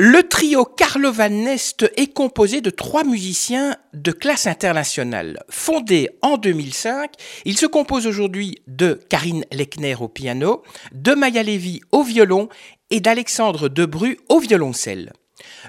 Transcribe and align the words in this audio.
Le 0.00 0.22
trio 0.22 0.64
Carlo 0.64 1.10
Van 1.10 1.28
Nest 1.28 1.90
est 1.96 2.14
composé 2.14 2.60
de 2.60 2.70
trois 2.70 3.02
musiciens 3.02 3.74
de 3.94 4.12
classe 4.12 4.46
internationale. 4.46 5.40
Fondé 5.50 6.08
en 6.22 6.36
2005, 6.36 7.10
il 7.44 7.58
se 7.58 7.66
compose 7.66 8.06
aujourd'hui 8.06 8.62
de 8.68 9.00
Karine 9.08 9.44
Lechner 9.50 9.96
au 9.96 10.06
piano, 10.06 10.62
de 10.92 11.14
Maya 11.16 11.42
Levy 11.42 11.80
au 11.90 12.04
violon 12.04 12.48
et 12.90 13.00
d'Alexandre 13.00 13.68
Debru 13.68 14.20
au 14.28 14.38
violoncelle. 14.38 15.12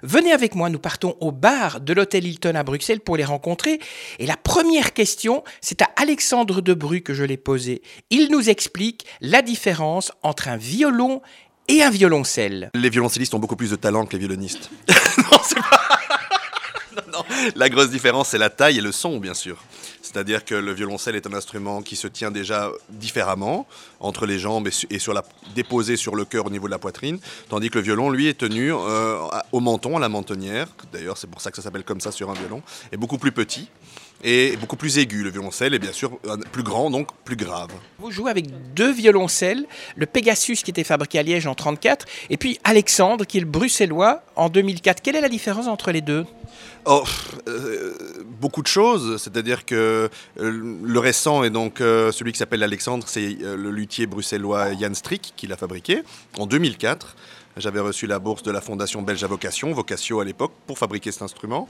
Venez 0.03 0.31
avec 0.31 0.53
moi, 0.53 0.69
nous 0.69 0.77
partons 0.77 1.15
au 1.19 1.31
bar 1.31 1.81
de 1.81 1.93
l'hôtel 1.93 2.27
Hilton 2.27 2.53
à 2.53 2.63
Bruxelles 2.63 3.01
pour 3.01 3.17
les 3.17 3.25
rencontrer. 3.25 3.79
Et 4.19 4.27
la 4.27 4.37
première 4.37 4.93
question, 4.93 5.43
c'est 5.59 5.81
à 5.81 5.89
Alexandre 5.95 6.61
Debru 6.61 7.01
que 7.01 7.15
je 7.15 7.23
l'ai 7.23 7.37
posée. 7.37 7.81
Il 8.11 8.29
nous 8.31 8.49
explique 8.49 9.05
la 9.21 9.41
différence 9.41 10.11
entre 10.21 10.49
un 10.49 10.57
violon 10.57 11.21
et 11.69 11.83
un 11.83 11.89
violoncelle. 11.89 12.71
Les 12.73 12.89
violoncellistes 12.89 13.33
ont 13.33 13.39
beaucoup 13.39 13.55
plus 13.55 13.71
de 13.71 13.75
talent 13.77 14.05
que 14.05 14.13
les 14.13 14.19
violonistes. 14.19 14.69
non, 15.17 15.39
c'est 15.43 15.55
pas... 15.55 15.79
La 17.55 17.69
grosse 17.69 17.89
différence, 17.89 18.29
c'est 18.29 18.37
la 18.37 18.49
taille 18.49 18.79
et 18.79 18.81
le 18.81 18.91
son, 18.91 19.19
bien 19.19 19.33
sûr. 19.33 19.63
C'est-à-dire 20.01 20.43
que 20.43 20.55
le 20.55 20.73
violoncelle 20.73 21.15
est 21.15 21.27
un 21.27 21.33
instrument 21.33 21.81
qui 21.81 21.95
se 21.95 22.07
tient 22.07 22.31
déjà 22.31 22.71
différemment 22.89 23.67
entre 23.99 24.25
les 24.25 24.39
jambes 24.39 24.67
et, 24.89 24.99
sur 24.99 25.13
la, 25.13 25.23
déposé 25.55 25.95
sur 25.95 26.15
le 26.15 26.25
cœur 26.25 26.47
au 26.47 26.49
niveau 26.49 26.65
de 26.65 26.71
la 26.71 26.79
poitrine, 26.79 27.19
tandis 27.49 27.69
que 27.69 27.77
le 27.77 27.83
violon, 27.83 28.09
lui, 28.09 28.27
est 28.27 28.37
tenu 28.37 28.73
euh, 28.73 29.17
au 29.51 29.59
menton, 29.59 29.97
à 29.97 29.99
la 29.99 30.09
mentonnière. 30.09 30.67
D'ailleurs, 30.91 31.17
c'est 31.17 31.29
pour 31.29 31.41
ça 31.41 31.51
que 31.51 31.57
ça 31.57 31.61
s'appelle 31.61 31.83
comme 31.83 32.01
ça 32.01 32.11
sur 32.11 32.29
un 32.29 32.33
violon, 32.33 32.63
est 32.91 32.97
beaucoup 32.97 33.17
plus 33.17 33.31
petit 33.31 33.69
et 34.23 34.55
beaucoup 34.57 34.75
plus 34.75 34.97
aigu. 34.97 35.23
Le 35.23 35.29
violoncelle 35.29 35.73
est 35.73 35.79
bien 35.79 35.93
sûr 35.93 36.19
plus 36.51 36.63
grand, 36.63 36.89
donc 36.89 37.09
plus 37.23 37.35
grave. 37.35 37.69
Vous 37.99 38.11
jouez 38.11 38.31
avec 38.31 38.47
deux 38.73 38.91
violoncelles, 38.91 39.65
le 39.95 40.05
Pegasus 40.05 40.57
qui 40.63 40.71
était 40.71 40.83
fabriqué 40.83 41.19
à 41.19 41.23
Liège 41.23 41.47
en 41.47 41.51
1934, 41.51 42.05
et 42.29 42.37
puis 42.37 42.59
Alexandre 42.63 43.25
qui 43.25 43.37
est 43.37 43.41
le 43.41 43.47
bruxellois 43.47 44.23
en 44.35 44.49
2004. 44.49 45.01
Quelle 45.01 45.15
est 45.15 45.21
la 45.21 45.29
différence 45.29 45.67
entre 45.67 45.91
les 45.91 46.01
deux? 46.01 46.25
Oh, 46.85 47.03
euh, 47.47 47.93
beaucoup 48.25 48.61
de 48.61 48.67
choses, 48.67 49.21
c'est-à-dire 49.21 49.65
que 49.65 50.09
euh, 50.39 50.79
le 50.81 50.99
récent 50.99 51.43
est 51.43 51.49
donc 51.49 51.81
euh, 51.81 52.11
celui 52.11 52.31
qui 52.31 52.39
s'appelle 52.39 52.63
Alexandre, 52.63 53.05
c'est 53.07 53.37
le 53.41 53.69
luthier 53.69 54.07
bruxellois 54.07 54.73
Jan 54.73 54.93
Strick 54.93 55.33
qui 55.35 55.47
l'a 55.47 55.57
fabriqué 55.57 56.03
en 56.37 56.45
2004. 56.45 57.15
J'avais 57.57 57.79
reçu 57.79 58.07
la 58.07 58.19
bourse 58.19 58.43
de 58.43 58.51
la 58.51 58.61
Fondation 58.61 59.01
Belge 59.01 59.23
à 59.23 59.27
Vocation, 59.27 59.73
Vocatio 59.73 60.21
à 60.21 60.25
l'époque, 60.25 60.53
pour 60.65 60.77
fabriquer 60.77 61.11
cet 61.11 61.23
instrument. 61.23 61.67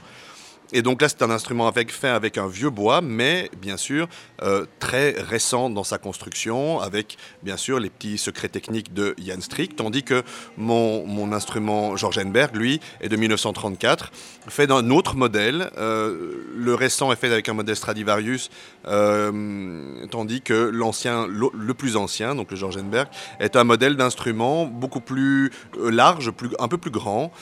Et 0.72 0.82
donc 0.82 1.02
là, 1.02 1.08
c'est 1.08 1.22
un 1.22 1.30
instrument 1.30 1.66
avec, 1.66 1.90
fait 1.90 2.08
avec 2.08 2.38
un 2.38 2.46
vieux 2.46 2.70
bois, 2.70 3.00
mais 3.00 3.50
bien 3.60 3.76
sûr 3.76 4.08
euh, 4.42 4.66
très 4.78 5.10
récent 5.18 5.68
dans 5.68 5.82
sa 5.82 5.98
construction, 5.98 6.80
avec 6.80 7.18
bien 7.42 7.56
sûr 7.56 7.80
les 7.80 7.90
petits 7.90 8.18
secrets 8.18 8.48
techniques 8.48 8.94
de 8.94 9.16
Jan 9.18 9.40
Strick, 9.40 9.74
tandis 9.74 10.04
que 10.04 10.22
mon, 10.56 11.04
mon 11.06 11.32
instrument 11.32 11.94
Enberg, 12.18 12.54
lui, 12.54 12.80
est 13.00 13.08
de 13.08 13.16
1934, 13.16 14.12
fait 14.48 14.68
d'un 14.68 14.90
autre 14.90 15.16
modèle. 15.16 15.70
Euh, 15.76 16.44
le 16.54 16.74
récent 16.74 17.12
est 17.12 17.16
fait 17.16 17.32
avec 17.32 17.48
un 17.48 17.54
modèle 17.54 17.76
Stradivarius, 17.76 18.50
euh, 18.86 20.06
tandis 20.10 20.40
que 20.40 20.54
l'ancien, 20.54 21.26
le 21.26 21.74
plus 21.74 21.96
ancien, 21.96 22.34
donc 22.36 22.50
le 22.52 22.64
Enberg, 22.64 23.08
est 23.40 23.56
un 23.56 23.64
modèle 23.64 23.96
d'instrument 23.96 24.66
beaucoup 24.66 25.00
plus 25.00 25.50
large, 25.76 26.30
plus, 26.30 26.50
un 26.60 26.68
peu 26.68 26.78
plus 26.78 26.90
grand, 26.90 27.32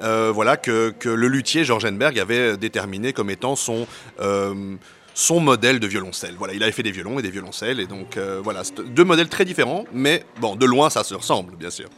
voilà, 0.00 0.56
que, 0.56 0.90
que, 0.90 1.08
le 1.08 1.28
luthier 1.28 1.64
Enberg 1.70 2.18
avait 2.18 2.56
des 2.56 2.71
déterminé 2.72 3.12
comme 3.12 3.30
étant 3.30 3.54
son 3.54 3.86
euh, 4.20 4.76
son 5.14 5.40
modèle 5.40 5.78
de 5.78 5.86
violoncelle. 5.86 6.34
Voilà, 6.38 6.54
il 6.54 6.62
avait 6.62 6.72
fait 6.72 6.82
des 6.82 6.90
violons 6.90 7.18
et 7.18 7.22
des 7.22 7.30
violoncelles, 7.30 7.80
et 7.80 7.86
donc 7.86 8.16
euh, 8.16 8.40
voilà, 8.42 8.62
deux 8.86 9.04
modèles 9.04 9.28
très 9.28 9.44
différents, 9.44 9.84
mais 9.92 10.24
bon, 10.40 10.56
de 10.56 10.64
loin 10.64 10.88
ça 10.88 11.04
se 11.04 11.14
ressemble, 11.14 11.54
bien 11.56 11.70
sûr. 11.70 11.88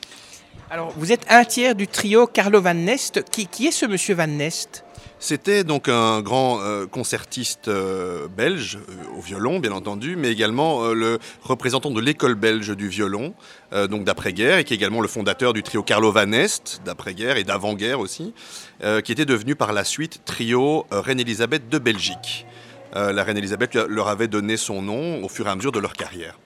Alors, 0.71 0.93
vous 0.97 1.13
êtes 1.13 1.25
un 1.29 1.45
tiers 1.45 1.75
du 1.77 1.87
trio 1.87 2.27
Carlo 2.27 2.61
Van 2.61 2.75
Nest. 2.75 3.23
Qui, 3.31 3.47
qui 3.47 3.67
est 3.69 3.71
ce 3.71 3.87
monsieur 3.87 4.15
Van 4.15 4.27
Nest? 4.27 4.84
C'était 5.25 5.65
donc 5.65 5.89
un 5.89 6.21
grand 6.21 6.61
euh, 6.61 6.87
concertiste 6.87 7.69
euh, 7.69 8.29
belge, 8.29 8.77
euh, 8.77 9.17
au 9.19 9.23
violon 9.23 9.59
bien 9.59 9.73
entendu, 9.73 10.17
mais 10.17 10.31
également 10.31 10.91
le 10.91 11.19
représentant 11.43 11.91
de 11.91 12.01
l'école 12.01 12.35
belge 12.35 12.77
du 12.77 12.89
violon, 12.89 13.33
donc 13.89 14.05
d'après-guerre, 14.05 14.59
et 14.59 14.65
qui 14.65 14.75
est 14.75 14.77
également 14.77 15.01
le 15.01 15.09
fondateur 15.09 15.55
du 15.55 15.63
trio 15.63 15.83
Carlo 15.83 16.13
Van 16.13 16.31
Est, 16.33 16.83
d'après-guerre 16.85 17.39
et 17.39 17.45
d'avant-guerre 17.45 18.01
aussi, 18.01 18.35
qui 19.05 19.13
était 19.13 19.25
devenu 19.25 19.57
par 19.57 19.73
la 19.73 19.85
suite 19.85 20.21
trio 20.25 20.87
Reine-Elisabeth 20.91 21.69
de 21.69 21.79
Belgique. 21.79 22.47
la 22.95 23.25
Reine-Elisabeth 23.25 23.75
leur 23.75 24.09
avait 24.09 24.29
donné 24.29 24.57
son 24.57 24.83
nom 24.83 25.25
au 25.25 25.29
fur 25.29 25.47
et 25.47 25.51
à 25.51 25.57
mesure 25.57 25.73
de 25.73 25.81
leur 25.81 25.95
carrière. 25.95 26.39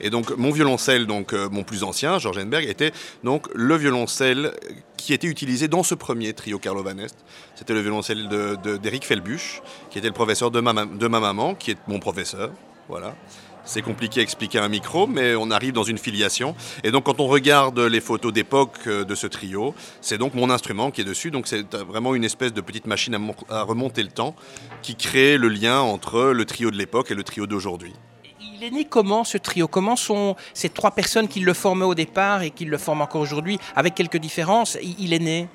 Et 0.00 0.10
donc 0.10 0.36
mon 0.36 0.50
violoncelle, 0.50 1.06
donc 1.06 1.32
euh, 1.32 1.48
mon 1.50 1.62
plus 1.62 1.84
ancien, 1.84 2.18
Georges 2.18 2.38
Enberg, 2.38 2.64
était 2.68 2.92
donc 3.22 3.48
le 3.54 3.76
violoncelle 3.76 4.52
qui 4.96 5.12
était 5.12 5.26
utilisé 5.26 5.68
dans 5.68 5.82
ce 5.82 5.94
premier 5.94 6.32
trio 6.32 6.58
Carlo 6.58 6.82
Van 6.82 6.98
Est. 6.98 7.16
C'était 7.54 7.74
le 7.74 7.80
violoncelle 7.80 8.28
d'Éric 8.82 9.02
de, 9.02 9.06
Felbuch, 9.06 9.62
qui 9.90 9.98
était 9.98 10.08
le 10.08 10.14
professeur 10.14 10.50
de 10.50 10.60
ma, 10.60 10.72
de 10.86 11.08
ma 11.08 11.20
maman, 11.20 11.54
qui 11.54 11.72
est 11.72 11.78
mon 11.86 11.98
professeur. 11.98 12.50
Voilà. 12.88 13.14
C'est 13.66 13.80
compliqué 13.80 14.20
à 14.20 14.22
expliquer 14.22 14.58
à 14.58 14.64
un 14.64 14.68
micro, 14.68 15.06
mais 15.06 15.34
on 15.34 15.50
arrive 15.50 15.72
dans 15.72 15.84
une 15.84 15.96
filiation. 15.96 16.54
Et 16.82 16.90
donc, 16.90 17.04
quand 17.04 17.18
on 17.20 17.26
regarde 17.26 17.78
les 17.78 18.00
photos 18.00 18.32
d'époque 18.32 18.76
euh, 18.86 19.04
de 19.04 19.14
ce 19.14 19.26
trio, 19.26 19.74
c'est 20.02 20.18
donc 20.18 20.34
mon 20.34 20.50
instrument 20.50 20.90
qui 20.90 21.00
est 21.00 21.04
dessus. 21.04 21.30
Donc, 21.30 21.46
c'est 21.46 21.74
vraiment 21.74 22.14
une 22.14 22.24
espèce 22.24 22.52
de 22.52 22.60
petite 22.60 22.86
machine 22.86 23.16
à 23.48 23.62
remonter 23.62 24.02
le 24.02 24.10
temps 24.10 24.36
qui 24.82 24.96
crée 24.96 25.38
le 25.38 25.48
lien 25.48 25.80
entre 25.80 26.24
le 26.32 26.44
trio 26.44 26.70
de 26.70 26.76
l'époque 26.76 27.10
et 27.10 27.14
le 27.14 27.24
trio 27.24 27.46
d'aujourd'hui 27.46 27.94
comment 28.88 29.24
ce 29.24 29.38
trio 29.38 29.68
Comment 29.68 29.96
sont 29.96 30.36
ces 30.52 30.68
trois 30.68 30.90
personnes 30.90 31.28
qui 31.28 31.40
le 31.40 31.54
formaient 31.54 31.84
au 31.84 31.94
départ 31.94 32.42
et 32.42 32.50
qui 32.50 32.64
le 32.64 32.78
forment 32.78 33.02
encore 33.02 33.20
aujourd'hui, 33.20 33.58
avec 33.76 33.94
quelques 33.94 34.18
différences 34.18 34.78
Il 34.82 35.12
est 35.12 35.18
né? 35.18 35.48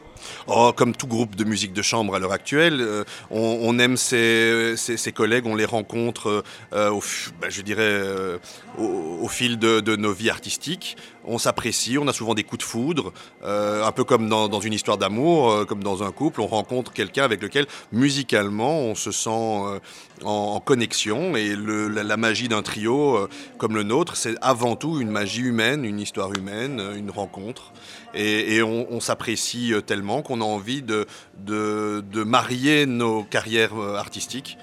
Oh, 0.48 0.72
comme 0.76 0.96
tout 0.96 1.08
groupe 1.08 1.36
de 1.36 1.44
musique 1.44 1.74
de 1.74 1.82
chambre 1.82 2.16
à 2.16 2.20
l'heure 2.20 2.32
actuelle, 2.32 2.82
euh, 2.82 3.04
on, 3.32 3.78
aime 3.80 3.98
ses, 3.98 4.76
collègues, 5.14 5.46
on 5.46 5.56
les 5.56 5.66
rencontre, 5.66 6.44
euh, 6.74 6.90
au, 6.90 7.02
ben, 7.42 7.50
je 7.50 7.62
dirais, 7.62 7.82
euh, 7.84 8.38
au, 8.78 9.28
fil 9.28 9.60
de, 9.60 9.96
nos 9.96 10.12
vies 10.12 10.30
artistiques. 10.30 10.98
On 11.26 11.38
s'apprécie, 11.38 11.98
on 11.98 12.08
a 12.08 12.14
souvent 12.14 12.34
des 12.34 12.44
coups 12.44 12.60
de 12.60 12.70
foudre, 12.70 13.14
un 13.44 13.92
peu 13.92 14.04
comme 14.04 14.30
dans, 14.30 14.60
une 14.60 14.74
histoire 14.74 14.98
d'amour, 14.98 15.66
comme 15.68 15.84
dans 15.84 16.04
un 16.04 16.12
couple, 16.12 16.42
on 16.42 16.48
rencontre 16.48 16.92
quelqu'un 16.94 17.24
avec 17.24 17.42
lequel 17.42 17.66
musicalement 17.92 18.80
on 18.80 18.96
se 18.96 19.12
sent 19.12 19.80
en, 20.24 20.60
connexion. 20.60 21.36
Et 21.36 21.56
la, 21.56 22.18
magie 22.18 22.48
d'un 22.48 22.62
trio 22.62 23.28
comme 23.58 23.76
le 23.76 23.84
nôtre, 23.84 24.16
c'est 24.16 24.36
avant 24.42 24.76
tout 24.76 25.00
une 25.00 25.12
magie 25.12 25.42
humaine, 25.42 25.86
une 25.86 26.00
histoire 26.00 26.34
humaine, 26.34 26.82
une 26.96 27.12
rencontre. 27.12 27.74
Et, 28.14 28.62
on 28.64 29.00
s'apprécie 29.00 29.74
tellement 29.86 30.22
qu'on 30.22 30.42
a 30.42 30.46
envie 30.46 30.82
de, 30.82 31.06
de, 31.46 32.24
marier 32.24 32.86
nos 32.86 33.24
carrières 33.24 33.76
euh, 33.76 33.96
artistiques 33.96 34.58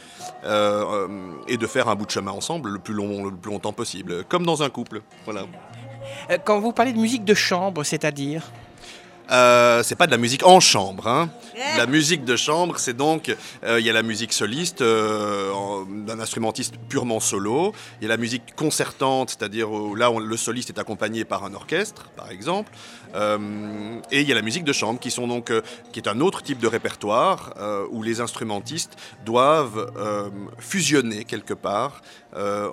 euh, 0.45 1.07
euh, 1.09 1.33
et 1.49 1.57
de 1.57 1.67
faire 1.67 1.89
un 1.89 1.95
bout 1.95 2.07
de 2.07 2.11
chemin 2.11 2.33
ensemble 2.33 2.71
le 2.71 2.79
plus, 2.79 2.95
long, 2.95 3.25
le 3.25 3.37
plus 3.37 3.51
longtemps 3.51 3.73
possible, 3.73 4.25
comme 4.25 4.45
dans 4.45 4.63
un 4.63 4.71
couple. 4.71 5.03
Voilà. 5.25 5.43
Quand 6.45 6.59
vous 6.59 6.73
parlez 6.73 6.93
de 6.93 6.99
musique 6.99 7.25
de 7.25 7.35
chambre, 7.35 7.85
c'est-à-dire? 7.85 8.51
Euh, 9.31 9.83
c'est 9.83 9.97
pas 9.97 10.07
de 10.07 10.13
la 10.13 10.19
musique 10.19 10.47
en 10.47 10.61
chambre. 10.61 11.07
Hein. 11.07 11.31
La 11.77 11.87
musique 11.87 12.25
de 12.25 12.37
chambre, 12.37 12.79
c'est 12.79 12.97
donc 12.97 13.35
il 13.67 13.85
y 13.85 13.91
a 13.91 13.93
la 13.93 14.03
musique 14.03 14.33
soliste 14.33 14.83
d'un 14.83 16.21
instrumentiste 16.21 16.75
purement 16.89 17.19
solo. 17.19 17.73
Il 18.01 18.05
y 18.05 18.07
a 18.07 18.09
la 18.09 18.19
musique 18.19 18.55
concertante, 18.55 19.31
c'est-à-dire 19.31 19.69
là 19.97 20.11
le 20.19 20.37
soliste 20.37 20.71
est 20.71 20.79
accompagné 20.79 21.25
par 21.25 21.45
un 21.45 21.55
orchestre, 21.55 22.09
par 22.17 22.31
exemple. 22.31 22.71
Euh, 23.17 24.01
et 24.11 24.21
il 24.21 24.29
y 24.29 24.33
a 24.33 24.35
la 24.35 24.43
musique 24.43 24.65
de 24.65 24.73
chambre 24.73 25.01
qui, 25.01 25.11
sont 25.11 25.27
donc, 25.27 25.51
euh, 25.51 25.63
qui 25.93 26.01
est 26.01 26.09
un 26.09 26.21
autre 26.21 26.43
type 26.43 26.59
de 26.59 26.67
répertoire 26.67 27.55
euh, 27.59 27.87
où 27.91 28.03
les 28.03 28.21
instrumentistes 28.21 28.97
doivent 29.25 29.91
fusionner 30.59 31.25
quelque 31.25 31.55
part 31.55 32.03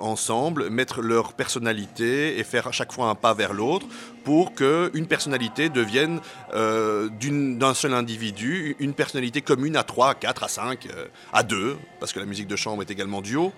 ensemble, 0.02 0.70
mettre 0.70 1.02
leur 1.02 1.34
personnalité 1.34 2.38
et 2.38 2.44
faire 2.44 2.68
à 2.68 2.72
chaque 2.72 2.92
fois 2.92 3.08
un 3.08 3.16
pas 3.16 3.34
vers 3.34 3.54
l'autre 3.54 3.88
pour 4.24 4.54
qu'une 4.54 5.08
personnalité 5.08 5.70
devienne 5.70 6.20
d'un 6.52 7.74
seul 7.74 7.94
individu 7.94 8.76
une 8.80 8.94
personnalité 8.94 9.42
commune 9.42 9.76
à 9.76 9.84
3, 9.84 10.10
à 10.10 10.16
4, 10.16 10.44
à 10.44 10.48
5, 10.48 10.88
à 11.32 11.44
2, 11.44 11.78
parce 12.00 12.14
que 12.14 12.20
la 12.20 12.26
musique 12.26 12.48
de 12.48 12.56
chambre 12.56 12.82
est 12.82 12.92
également 12.92 13.22
duo. 13.22 13.54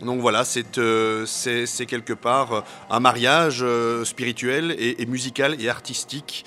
Donc 0.00 0.20
voilà, 0.20 0.44
euh, 0.78 1.26
c'est 1.26 1.86
quelque 1.86 2.12
part 2.12 2.52
euh, 2.52 2.60
un 2.90 3.00
mariage 3.00 3.60
euh, 3.62 4.04
spirituel 4.04 4.76
et, 4.78 5.06
musical 5.06 5.60
et 5.60 5.68
artistique 5.68 6.44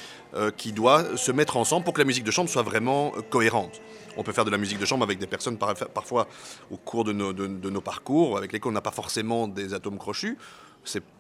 qui 0.58 0.74
doit 0.74 1.18
se 1.18 1.32
mettre 1.32 1.58
ensemble 1.58 1.84
pour 1.84 1.96
que 1.96 2.02
la 2.02 2.06
musique 2.06 2.24
de 2.24 2.30
chambre 2.30 2.52
soit 2.52 2.62
vraiment 2.62 3.14
cohérente. 3.32 3.82
On 4.16 4.22
peut 4.22 4.32
faire 4.32 4.46
de 4.46 4.52
la 4.52 4.60
musique 4.60 4.78
de 4.78 4.86
chambre 4.86 5.04
avec 5.04 5.18
des 5.18 5.26
personnes 5.26 5.58
parfois 5.58 6.28
au 6.70 6.78
cours 6.78 7.04
de 7.04 7.14
nos, 7.14 7.82
parcours 7.82 8.38
avec 8.38 8.54
lesquelles 8.54 8.70
on 8.70 8.74
n'a 8.74 8.82
pas 8.82 8.92
forcément 8.92 9.48
des 9.48 9.74
atomes 9.74 9.98
crochus. 9.98 10.38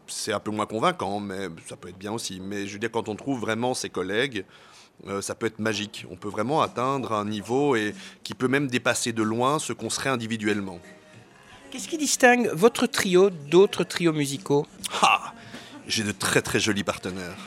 C'est 0.07 0.33
un 0.33 0.39
peu 0.39 0.50
moins 0.51 0.66
convaincant, 0.66 1.19
mais 1.19 1.48
ça 1.68 1.75
peut 1.75 1.89
être 1.89 1.98
bien 2.00 2.12
aussi. 2.12 2.39
Mais 2.39 2.66
je 2.68 2.74
veux 2.74 2.80
dire, 2.80 2.89
quand 2.92 3.10
on 3.10 3.16
trouve 3.16 3.39
vraiment 3.39 3.74
ses 3.75 3.89
collègues, 3.89 4.44
ça 5.21 5.36
peut 5.36 5.45
être 5.45 5.60
magique. 5.60 6.06
On 6.12 6.16
peut 6.16 6.30
vraiment 6.30 6.62
atteindre 6.63 7.13
un 7.13 7.25
niveau 7.25 7.75
et 7.75 7.94
qui 8.24 8.33
peut 8.33 8.48
même 8.48 8.68
dépasser 8.68 9.12
de 9.13 9.21
loin 9.24 9.60
ce 9.60 9.71
qu'on 9.74 9.89
serait 9.92 10.10
individuellement. 10.10 10.80
Qu'est-ce 11.69 11.88
qui 11.88 11.98
distingue 12.00 12.50
votre 12.54 12.88
trio 12.88 13.30
d'autres 13.30 13.83
trios 13.83 14.13
musicaux? 14.13 14.66
Ah, 15.04 15.33
J'ai 15.88 16.04
de 16.04 16.12
très 16.12 16.42
très 16.42 16.60
jolis 16.60 16.83
partenaires. 16.83 17.38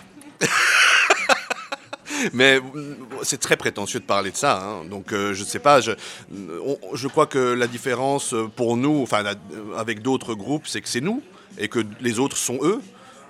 Mais 2.33 2.61
mm, 2.61 2.97
c'est 3.23 3.41
très 3.41 3.57
prétentieux 3.57 3.99
de 4.01 4.05
parler 4.05 4.31
de 4.31 4.37
ça. 4.37 4.63
hein. 4.63 4.85
Donc 4.85 5.13
euh, 5.13 5.35
je 5.35 5.41
ne 5.43 5.47
sais 5.47 5.59
pas, 5.59 5.81
je, 5.81 5.93
on- 6.33 6.79
je 6.95 7.09
crois 7.09 7.27
que 7.27 7.39
la 7.39 7.67
différence 7.67 8.33
euh, 8.35 8.47
pour 8.47 8.77
nous, 8.77 9.03
enfin 9.03 9.23
la- 9.23 9.35
avec 9.77 10.03
d'autres 10.03 10.35
groupes, 10.35 10.67
c'est 10.69 10.81
que 10.81 10.89
c'est 10.89 11.01
nous 11.01 11.23
et 11.59 11.69
que 11.69 11.81
les 12.01 12.19
autres 12.19 12.37
sont 12.37 12.59
eux. 12.63 12.81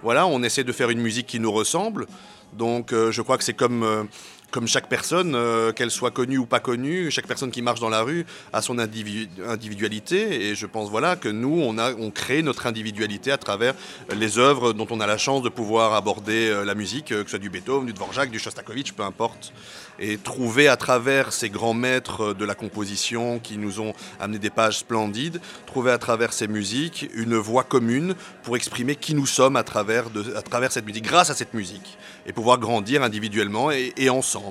Voilà, 0.02 0.26
on 0.26 0.42
essaie 0.42 0.64
de 0.64 0.72
faire 0.72 0.90
une 0.90 1.00
musique 1.00 1.26
qui 1.26 1.40
nous 1.40 1.52
ressemble. 1.52 2.06
Donc 2.52 2.92
euh, 2.92 3.10
je 3.10 3.22
crois 3.22 3.38
que 3.38 3.44
c'est 3.44 3.54
comme, 3.54 3.82
euh, 3.82 4.04
comme 4.52 4.68
chaque 4.68 4.88
personne, 4.88 5.34
euh, 5.34 5.72
qu'elle 5.72 5.90
soit 5.90 6.10
connue 6.10 6.36
ou 6.36 6.46
pas 6.46 6.60
connue, 6.60 7.10
chaque 7.10 7.26
personne 7.26 7.50
qui 7.50 7.62
marche 7.62 7.80
dans 7.80 7.88
la 7.88 8.02
rue 8.02 8.26
a 8.52 8.60
son 8.60 8.78
individu- 8.78 9.28
individualité. 9.48 10.50
Et 10.50 10.54
je 10.54 10.66
pense 10.66 10.90
voilà, 10.90 11.16
que 11.16 11.30
nous, 11.30 11.60
on, 11.60 11.78
a, 11.78 11.94
on 11.94 12.10
crée 12.10 12.42
notre 12.42 12.66
individualité 12.66 13.32
à 13.32 13.38
travers 13.38 13.74
les 14.14 14.38
œuvres 14.38 14.74
dont 14.74 14.86
on 14.90 15.00
a 15.00 15.06
la 15.06 15.16
chance 15.16 15.42
de 15.42 15.48
pouvoir 15.48 15.94
aborder 15.94 16.50
euh, 16.50 16.64
la 16.64 16.74
musique, 16.74 17.12
euh, 17.12 17.24
que 17.24 17.30
ce 17.30 17.36
soit 17.36 17.38
du 17.38 17.48
Beethoven, 17.48 17.86
du 17.86 17.94
Dvorak, 17.94 18.30
du 18.30 18.38
Shostakovich, 18.38 18.92
peu 18.92 19.02
importe. 19.02 19.54
Et 19.98 20.18
trouver 20.18 20.68
à 20.68 20.76
travers 20.76 21.32
ces 21.32 21.48
grands 21.48 21.74
maîtres 21.74 22.34
de 22.34 22.44
la 22.44 22.54
composition 22.54 23.38
qui 23.38 23.56
nous 23.56 23.80
ont 23.80 23.94
amené 24.20 24.38
des 24.38 24.50
pages 24.50 24.78
splendides, 24.78 25.40
trouver 25.66 25.92
à 25.92 25.98
travers 25.98 26.32
ces 26.32 26.48
musiques 26.48 27.08
une 27.14 27.36
voix 27.36 27.62
commune 27.62 28.14
pour 28.42 28.56
exprimer 28.56 28.96
qui 28.96 29.14
nous 29.14 29.26
sommes 29.26 29.56
à 29.56 29.62
travers, 29.62 30.06
à 30.34 30.42
travers 30.42 30.72
cette 30.72 30.86
musique, 30.86 31.04
grâce 31.04 31.30
à 31.30 31.34
cette 31.34 31.54
musique, 31.54 31.98
et 32.26 32.32
pouvoir 32.32 32.58
grandir 32.58 33.02
individuellement 33.02 33.70
et 33.70 34.10
ensemble. 34.10 34.41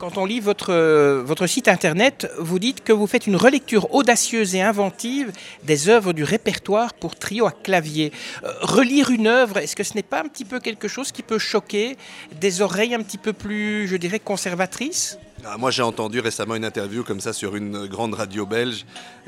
Quand 0.00 0.16
on 0.16 0.24
lit 0.24 0.40
votre, 0.40 0.72
euh, 0.72 1.22
votre 1.22 1.46
site 1.46 1.68
internet, 1.68 2.26
vous 2.38 2.58
dites 2.58 2.82
que 2.82 2.92
vous 2.92 3.06
faites 3.06 3.26
une 3.26 3.36
relecture 3.36 3.92
audacieuse 3.94 4.54
et 4.54 4.62
inventive 4.62 5.30
des 5.62 5.90
œuvres 5.90 6.14
du 6.14 6.24
répertoire 6.24 6.94
pour 6.94 7.16
trio 7.16 7.46
à 7.46 7.50
clavier. 7.50 8.10
Euh, 8.42 8.50
relire 8.62 9.10
une 9.10 9.26
œuvre, 9.26 9.58
est-ce 9.58 9.76
que 9.76 9.84
ce 9.84 9.92
n'est 9.92 10.02
pas 10.02 10.20
un 10.20 10.28
petit 10.28 10.46
peu 10.46 10.58
quelque 10.58 10.88
chose 10.88 11.12
qui 11.12 11.22
peut 11.22 11.38
choquer 11.38 11.98
des 12.40 12.62
oreilles 12.62 12.94
un 12.94 13.02
petit 13.02 13.18
peu 13.18 13.34
plus, 13.34 13.88
je 13.88 13.96
dirais, 13.96 14.20
conservatrices? 14.20 15.18
Ah, 15.46 15.56
moi, 15.56 15.70
j'ai 15.70 15.82
entendu 15.82 16.20
récemment 16.20 16.54
une 16.54 16.66
interview 16.66 17.02
comme 17.02 17.20
ça 17.20 17.32
sur 17.32 17.56
une 17.56 17.86
grande 17.86 18.12
radio 18.12 18.44
belge 18.44 18.84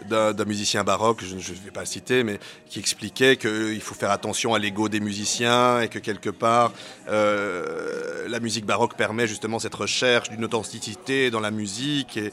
d'un 0.09 0.45
musicien 0.45 0.85
baroque, 0.85 1.23
je 1.25 1.35
ne 1.35 1.41
vais 1.41 1.71
pas 1.71 1.81
le 1.81 1.87
citer, 1.87 2.23
mais 2.23 2.39
qui 2.69 2.81
expliquait 2.81 3.37
qu'il 3.37 3.81
faut 3.81 3.95
faire 3.95 4.11
attention 4.11 4.53
à 4.53 4.59
l'ego 4.59 4.91
des 4.91 5.01
musiciens 5.01 5.81
et 5.81 5.89
que 5.89 5.99
quelque 5.99 6.29
part, 6.29 6.73
euh, 7.09 8.29
la 8.29 8.41
musique 8.41 8.67
baroque 8.67 8.95
permet 8.95 9.27
justement 9.27 9.59
cette 9.59 9.75
recherche 9.75 10.29
d'une 10.29 10.45
authenticité 10.45 11.31
dans 11.31 11.41
la 11.41 11.51
musique. 11.51 12.19
Et, 12.19 12.33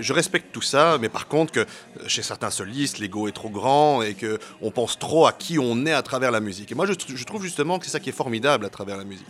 je 0.00 0.12
respecte 0.14 0.52
tout 0.52 0.62
ça, 0.62 0.96
mais 0.98 1.10
par 1.10 1.28
contre, 1.28 1.52
que 1.52 1.66
chez 2.06 2.22
certains 2.22 2.50
solistes, 2.50 2.98
l'ego 2.98 3.28
est 3.28 3.32
trop 3.32 3.50
grand 3.50 4.00
et 4.00 4.14
qu'on 4.14 4.70
pense 4.70 4.98
trop 4.98 5.26
à 5.26 5.32
qui 5.32 5.58
on 5.58 5.84
est 5.84 5.92
à 5.92 6.02
travers 6.02 6.30
la 6.30 6.40
musique. 6.40 6.72
Et 6.72 6.74
moi, 6.74 6.86
je 6.86 7.24
trouve 7.24 7.42
justement 7.42 7.78
que 7.78 7.84
c'est 7.84 7.92
ça 7.92 8.00
qui 8.00 8.08
est 8.08 8.12
formidable 8.12 8.64
à 8.64 8.70
travers 8.70 8.96
la 8.96 9.04
musique 9.04 9.26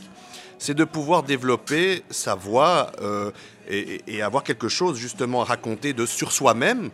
c'est 0.59 0.75
de 0.75 0.85
pouvoir 0.85 1.23
développer 1.23 2.03
sa 2.11 2.35
voix 2.35 2.93
euh, 3.01 3.31
et, 3.69 4.23
avoir 4.23 4.43
quelque 4.43 4.69
chose 4.69 4.99
justement 4.99 5.43
à 5.43 5.45
raconter 5.45 5.93
de 5.93 6.07
sur 6.07 6.33
soi-même 6.33 6.91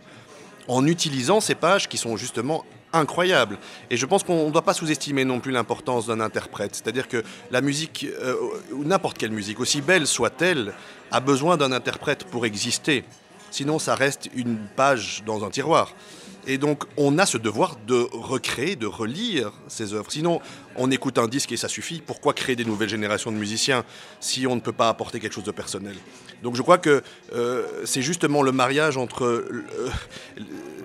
en 0.67 0.85
utilisant 0.85 1.41
ces 1.41 1.55
pages 1.55 1.87
qui 1.87 1.97
sont 1.97 2.17
justement 2.17 2.65
incroyables. 2.93 3.57
Et 3.89 3.97
je 3.97 4.05
pense 4.05 4.23
qu'on 4.23 4.47
ne 4.47 4.51
doit 4.51 4.61
pas 4.61 4.73
sous-estimer 4.73 5.25
non 5.25 5.39
plus 5.39 5.51
l'importance 5.51 6.07
d'un 6.07 6.19
interprète. 6.19 6.75
C'est-à-dire 6.75 7.07
que 7.07 7.23
la 7.51 7.61
musique, 7.61 8.05
euh, 8.21 8.35
ou 8.71 8.83
n'importe 8.83 9.17
quelle 9.17 9.31
musique, 9.31 9.59
aussi 9.59 9.81
belle 9.81 10.07
soit-elle, 10.07 10.73
a 11.11 11.19
besoin 11.19 11.57
d'un 11.57 11.71
interprète 11.71 12.23
pour 12.25 12.45
exister. 12.45 13.03
Sinon, 13.55 13.79
ça 13.79 13.95
reste 13.95 14.29
une 14.35 14.57
page 14.75 15.23
dans 15.25 15.45
un 15.45 15.49
tiroir. 15.49 15.93
Et 16.45 16.57
donc, 16.57 16.83
on 16.97 17.17
a 17.17 17.25
ce 17.25 17.37
devoir 17.37 17.77
de 17.87 18.05
recréer, 18.11 18.75
de 18.75 18.85
relire 18.85 19.53
ces 19.69 19.93
œuvres. 19.93 20.11
Sinon, 20.11 20.41
on 20.75 20.91
écoute 20.91 21.17
un 21.17 21.29
disque 21.29 21.53
et 21.53 21.57
ça 21.57 21.69
suffit. 21.69 22.03
Pourquoi 22.05 22.33
créer 22.33 22.57
des 22.57 22.65
nouvelles 22.65 22.89
générations 22.89 23.31
de 23.31 23.37
musiciens 23.37 23.85
si 24.19 24.45
on 24.45 24.55
ne 24.55 24.59
peut 24.59 24.73
pas 24.73 24.89
apporter 24.89 25.21
quelque 25.21 25.31
chose 25.31 25.45
de 25.45 25.51
personnel? 25.51 25.95
Donc, 26.43 26.57
je 26.57 26.61
crois 26.63 26.77
que 26.77 27.01
euh, 27.31 27.65
c'est 27.85 28.01
justement 28.01 28.41
le 28.41 28.51
mariage 28.51 28.97
entre 28.97 29.23
euh, 29.23 29.63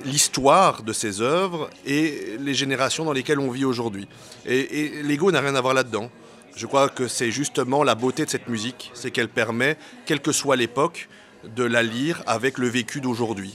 l'histoire 0.05 0.85
de 0.85 0.93
ces 0.93 1.23
œuvres 1.23 1.71
et 1.87 2.37
les 2.39 2.55
générations 2.55 3.05
dans 3.05 3.13
lesquelles 3.13 3.41
on 3.41 3.51
vit 3.51 3.65
aujourd'hui. 3.65 4.07
Et, 4.47 4.61
et 4.85 5.03
l'ego 5.03 5.33
n'a 5.33 5.41
rien 5.41 5.57
à 5.57 5.61
voir 5.61 5.75
là-dedans. 5.75 6.09
Je 6.55 6.67
crois 6.69 6.89
que 6.89 7.09
c'est 7.09 7.33
justement 7.33 7.83
la 7.83 7.97
beauté 7.97 8.25
de 8.25 8.31
cette 8.31 8.49
musique, 8.49 8.93
c'est 8.95 9.11
qu'elle 9.11 9.29
permet, 9.29 9.77
quelle 10.07 10.21
que 10.21 10.31
soit 10.31 10.55
l'époque, 10.55 11.09
de 11.45 11.65
la 11.65 11.83
lire 11.83 12.23
avec 12.27 12.59
le 12.59 12.69
vécu 12.69 13.01
d'aujourd'hui, 13.01 13.55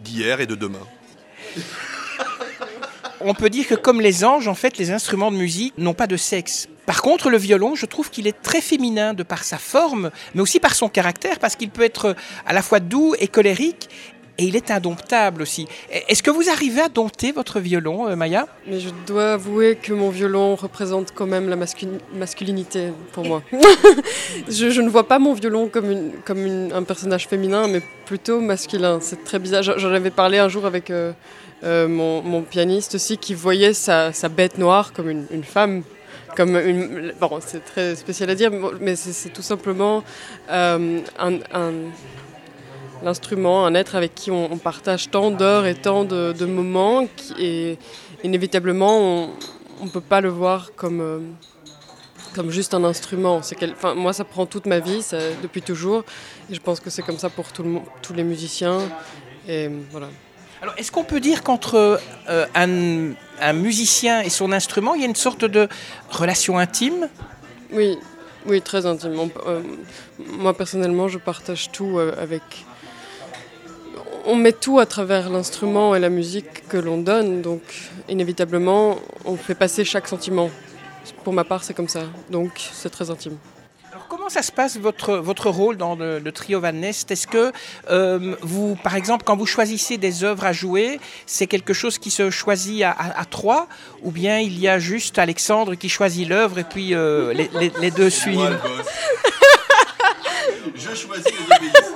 d'hier 0.00 0.40
et 0.40 0.46
de 0.46 0.54
demain. 0.54 0.86
On 3.20 3.34
peut 3.34 3.50
dire 3.50 3.66
que 3.66 3.74
comme 3.74 4.00
les 4.00 4.24
anges, 4.24 4.48
en 4.48 4.54
fait, 4.54 4.78
les 4.78 4.90
instruments 4.90 5.30
de 5.30 5.36
musique 5.36 5.74
n'ont 5.76 5.92
pas 5.92 6.06
de 6.06 6.16
sexe. 6.16 6.68
Par 6.86 7.02
contre, 7.02 7.28
le 7.28 7.36
violon, 7.36 7.74
je 7.74 7.84
trouve 7.84 8.10
qu'il 8.10 8.26
est 8.26 8.40
très 8.40 8.62
féminin 8.62 9.12
de 9.12 9.22
par 9.22 9.44
sa 9.44 9.58
forme, 9.58 10.10
mais 10.34 10.40
aussi 10.40 10.58
par 10.58 10.74
son 10.74 10.88
caractère, 10.88 11.38
parce 11.38 11.54
qu'il 11.54 11.70
peut 11.70 11.82
être 11.82 12.16
à 12.46 12.52
la 12.54 12.62
fois 12.62 12.80
doux 12.80 13.14
et 13.18 13.28
colérique, 13.28 13.90
et 14.38 14.44
il 14.44 14.56
est 14.56 14.70
indomptable 14.70 15.42
aussi. 15.42 15.66
Est-ce 16.08 16.22
que 16.22 16.30
vous 16.30 16.48
arrivez 16.48 16.80
à 16.80 16.88
dompter 16.88 17.32
votre 17.32 17.60
violon, 17.60 18.08
euh, 18.08 18.16
Maya? 18.16 18.46
Mais 18.66 18.80
je 18.80 18.88
dois 19.06 19.34
avouer 19.34 19.76
que 19.76 19.92
mon 19.92 20.10
violon 20.10 20.54
représente 20.54 21.12
quand 21.14 21.26
même 21.26 21.48
la 21.48 21.56
masculi- 21.56 22.00
masculinité 22.14 22.92
pour 23.12 23.24
moi. 23.24 23.42
je, 24.48 24.80
ne 24.80 24.88
vois 24.88 25.06
pas 25.06 25.18
mon 25.18 25.34
violon 25.34 25.68
comme, 25.68 26.70
un 26.72 26.82
personnage 26.84 27.28
féminin, 27.28 27.68
mais 27.68 27.82
plutôt 28.06 28.40
masculin. 28.40 28.98
C'est 29.00 29.24
très 29.24 29.38
bizarre. 29.38 29.62
J'en 29.62 29.92
avais 29.92 30.10
parlé 30.10 30.38
un 30.38 30.48
jour 30.48 30.64
avec 30.64 30.90
euh, 30.90 31.12
euh, 31.64 31.86
mon, 31.88 32.42
pianiste 32.42 32.94
aussi, 32.94 33.18
qui 33.18 33.34
voyait 33.34 33.74
sa, 33.74 34.10
bête 34.34 34.58
noire 34.58 34.92
comme 34.92 35.10
une, 35.10 35.44
femme. 35.44 35.82
Comme 36.36 36.56
une, 36.56 37.12
bon, 37.20 37.40
c'est 37.44 37.64
très 37.64 37.96
spécial 37.96 38.30
à 38.30 38.34
dire, 38.34 38.50
mais 38.80 38.96
c'est 38.96 39.30
tout 39.30 39.42
simplement 39.42 40.02
un- 40.48 41.00
l'instrument, 43.02 43.66
un 43.66 43.74
être 43.74 43.94
avec 43.94 44.14
qui 44.14 44.30
on, 44.30 44.52
on 44.52 44.58
partage 44.58 45.10
tant 45.10 45.30
d'heures 45.30 45.66
et 45.66 45.74
tant 45.74 46.04
de, 46.04 46.32
de 46.32 46.46
moments, 46.46 47.06
qui, 47.16 47.34
et 47.38 47.78
inévitablement, 48.24 49.30
on 49.80 49.84
ne 49.84 49.90
peut 49.90 50.00
pas 50.00 50.20
le 50.20 50.28
voir 50.28 50.72
comme, 50.76 51.00
euh, 51.00 51.18
comme 52.34 52.50
juste 52.50 52.74
un 52.74 52.84
instrument. 52.84 53.40
Enfin, 53.72 53.94
moi, 53.94 54.12
ça 54.12 54.24
prend 54.24 54.46
toute 54.46 54.66
ma 54.66 54.78
vie, 54.78 55.02
ça- 55.02 55.32
depuis 55.42 55.62
toujours, 55.62 56.04
et 56.50 56.54
je 56.54 56.60
pense 56.60 56.80
que 56.80 56.90
c'est 56.90 57.02
comme 57.02 57.18
ça 57.18 57.30
pour 57.30 57.52
tout 57.52 57.62
le 57.62 57.70
monde, 57.70 57.84
tous 58.02 58.12
les 58.12 58.24
musiciens. 58.24 58.78
Et 59.48 59.68
voilà. 59.90 60.08
Alors, 60.62 60.74
est-ce 60.76 60.92
qu'on 60.92 61.04
peut 61.04 61.20
dire 61.20 61.42
qu'entre 61.42 61.98
euh, 62.28 62.46
un, 62.54 63.12
un 63.40 63.52
musicien 63.54 64.20
et 64.20 64.28
son 64.28 64.52
instrument, 64.52 64.94
il 64.94 65.00
y 65.00 65.04
a 65.04 65.08
une 65.08 65.14
sorte 65.16 65.46
de 65.46 65.68
relation 66.10 66.58
intime? 66.58 67.08
Oui, 67.72 67.96
oui, 68.44 68.60
très 68.60 68.84
intime. 68.84 69.18
On- 69.18 69.30
euh, 69.48 69.62
moi, 70.18 70.52
personnellement, 70.54 71.08
je 71.08 71.16
partage 71.16 71.70
tout 71.72 71.98
avec. 71.98 72.42
On 74.32 74.36
met 74.36 74.52
tout 74.52 74.78
à 74.78 74.86
travers 74.86 75.28
l'instrument 75.28 75.94
et 75.96 75.98
la 75.98 76.08
musique 76.08 76.68
que 76.68 76.76
l'on 76.76 76.98
donne, 76.98 77.42
donc 77.42 77.62
inévitablement, 78.08 78.96
on 79.24 79.36
fait 79.36 79.56
passer 79.56 79.84
chaque 79.84 80.06
sentiment. 80.06 80.50
Pour 81.24 81.32
ma 81.32 81.42
part, 81.42 81.64
c'est 81.64 81.74
comme 81.74 81.88
ça, 81.88 82.02
donc 82.30 82.52
c'est 82.72 82.90
très 82.90 83.10
intime. 83.10 83.36
Alors, 83.90 84.06
comment 84.08 84.28
ça 84.28 84.42
se 84.42 84.52
passe 84.52 84.76
votre, 84.78 85.16
votre 85.16 85.50
rôle 85.50 85.76
dans 85.76 85.96
le, 85.96 86.20
le 86.20 86.32
trio 86.32 86.60
Van 86.60 86.70
Nest? 86.70 87.10
Est-ce 87.10 87.26
que 87.26 87.50
euh, 87.90 88.36
vous, 88.42 88.76
par 88.76 88.94
exemple, 88.94 89.24
quand 89.26 89.36
vous 89.36 89.46
choisissez 89.46 89.96
des 89.98 90.22
œuvres 90.22 90.44
à 90.44 90.52
jouer, 90.52 91.00
c'est 91.26 91.48
quelque 91.48 91.72
chose 91.72 91.98
qui 91.98 92.10
se 92.12 92.30
choisit 92.30 92.82
à, 92.84 92.90
à- 92.92 93.20
à 93.22 93.24
trois, 93.24 93.66
ou 94.02 94.12
bien 94.12 94.38
il 94.38 94.60
y 94.60 94.68
a 94.68 94.78
juste 94.78 95.18
Alexandre 95.18 95.74
qui 95.74 95.88
choisit 95.88 96.28
l'œuvre 96.28 96.58
et 96.60 96.64
puis 96.64 96.94
euh, 96.94 97.32
les, 97.32 97.50
les- 97.58 97.72
les 97.80 97.90
deux 97.90 98.10
suivent? 98.10 98.58
Je 100.76 100.94
choisis 100.94 101.24
les 101.26 101.56
obéissants. 101.56 101.94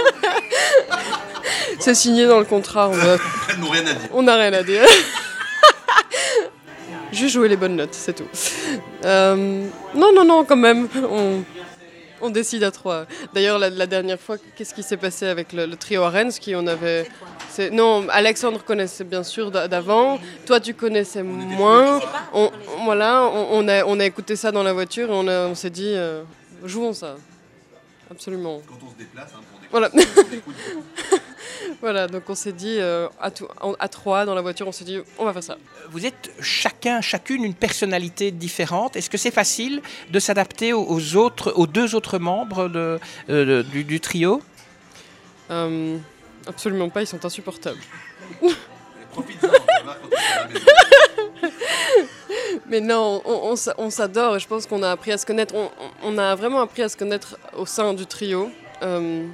C'est 1.78 1.94
signé 1.94 2.26
dans 2.26 2.38
le 2.38 2.44
contrat, 2.44 2.88
on 2.88 2.99
a- 2.99 3.56
n'ont 3.58 3.70
rien 3.70 3.87
à 3.87 3.92
dire. 3.94 4.08
on 4.12 4.23
n'a 4.23 4.37
rien 4.37 4.52
à 4.52 4.62
dire. 4.62 4.82
Juste 7.12 7.34
jouer 7.34 7.49
les 7.49 7.56
bonnes 7.56 7.76
notes, 7.76 7.94
c'est 7.94 8.12
tout. 8.14 8.26
Euh, 9.04 9.66
non, 9.94 10.12
non, 10.12 10.25
non, 10.25 10.44
quand 10.44 10.56
même, 10.56 10.88
on, 11.08 11.44
on 12.20 12.28
décide 12.30 12.64
à 12.64 12.73
trois. 12.73 13.06
D'ailleurs, 13.32 13.61
la, 13.61 13.70
la 13.70 13.87
dernière 13.87 14.18
fois, 14.18 14.37
qu'est-ce 14.56 14.75
qui 14.75 14.82
s'est 14.82 14.96
passé 14.96 15.26
avec 15.26 15.52
le, 15.52 15.66
le 15.66 15.76
trio 15.76 16.02
Arens 16.02 16.40
qui 16.40 16.56
on 16.56 16.66
avait... 16.66 17.06
Non, 17.70 18.04
Alexandre 18.11 18.64
connaissait 18.64 19.04
bien 19.04 19.23
sûr 19.23 19.52
d'a- 19.52 19.68
d'avant, 19.68 20.18
toi 20.44 20.58
tu 20.58 20.75
connaissais 20.75 21.23
moins. 21.23 22.00
On, 22.32 22.50
on- 22.78 22.84
voilà, 22.84 23.23
on, 23.32 23.58
on 23.64 23.68
a, 23.68 23.84
on 23.84 24.00
a 24.00 24.04
écouté 24.04 24.34
ça 24.34 24.50
dans 24.50 24.64
la 24.64 24.73
voiture 24.73 25.08
et 25.11 25.12
on, 25.12 25.54
s'est 25.54 25.70
dit, 25.70 25.92
euh, 25.94 26.25
jouons 26.64 26.94
ça. 26.94 27.14
Absolument. 28.11 28.61
Quand 28.66 28.75
on 28.84 28.90
se 28.90 28.96
déplace, 28.96 29.28
hein, 29.37 29.40
on 29.54 29.61
découvre- 29.61 29.70
Voilà. 29.70 29.90
on. 31.70 31.74
Voilà, 31.80 32.06
donc 32.06 32.22
on 32.28 32.34
s'est 32.34 32.52
dit, 32.52 32.76
euh, 32.78 33.08
à, 33.20 33.30
tout- 33.30 33.46
en- 33.60 33.74
à 33.78 33.88
trois 33.88 34.24
dans 34.24 34.34
la 34.34 34.40
voiture, 34.40 34.66
on 34.66 34.72
s'est 34.72 34.84
dit, 34.84 34.98
on 35.18 35.24
va 35.24 35.32
faire 35.32 35.42
ça. 35.42 35.56
Vous 35.90 36.06
êtes 36.06 36.30
chacun, 36.40 37.00
chacune 37.00 37.44
une 37.44 37.54
personnalité 37.54 38.30
différente. 38.30 38.96
Est-ce 38.96 39.10
que 39.10 39.18
c'est 39.18 39.30
facile 39.30 39.82
de 40.10 40.18
s'adapter 40.18 40.72
aux, 40.72 40.84
aux 40.88 41.16
autres, 41.16 41.52
aux 41.56 41.66
deux 41.66 41.94
autres 41.94 42.18
membres 42.18 42.68
de- 42.68 42.98
euh, 43.30 43.62
du, 43.62 43.84
du 43.84 44.00
trio? 44.00 44.40
Euh, 45.50 45.98
absolument 46.46 46.88
pas, 46.88 47.02
ils 47.02 47.06
sont 47.06 47.24
insupportables. 47.24 47.80
Voir, 48.40 48.54
quand 49.14 49.24
on. 51.42 51.48
Mais 52.68 52.80
non, 52.80 53.22
on, 53.24 53.90
s'adore 53.90 54.36
et 54.36 54.40
je 54.40 54.46
pense 54.48 54.66
qu'on 54.66 54.82
a 54.82 54.90
appris 54.90 55.12
à 55.12 55.18
se 55.18 55.26
connaître. 55.26 55.54
On, 56.02 56.18
a 56.18 56.34
vraiment 56.34 56.60
appris 56.60 56.82
à 56.82 56.88
se 56.88 56.96
connaître 56.96 57.36
au 57.56 57.66
sein 57.66 57.92
du 57.94 58.06
trio. 58.06 58.50
Euh, 58.82 59.26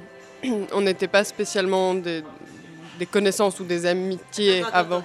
on 0.73 0.81
n'était 0.81 1.07
pas 1.07 1.23
spécialement 1.23 1.93
des, 1.93 2.23
connaissances 3.09 3.59
ou 3.59 3.63
des 3.63 3.85
amitiés 3.85 4.63
avant. 4.71 5.03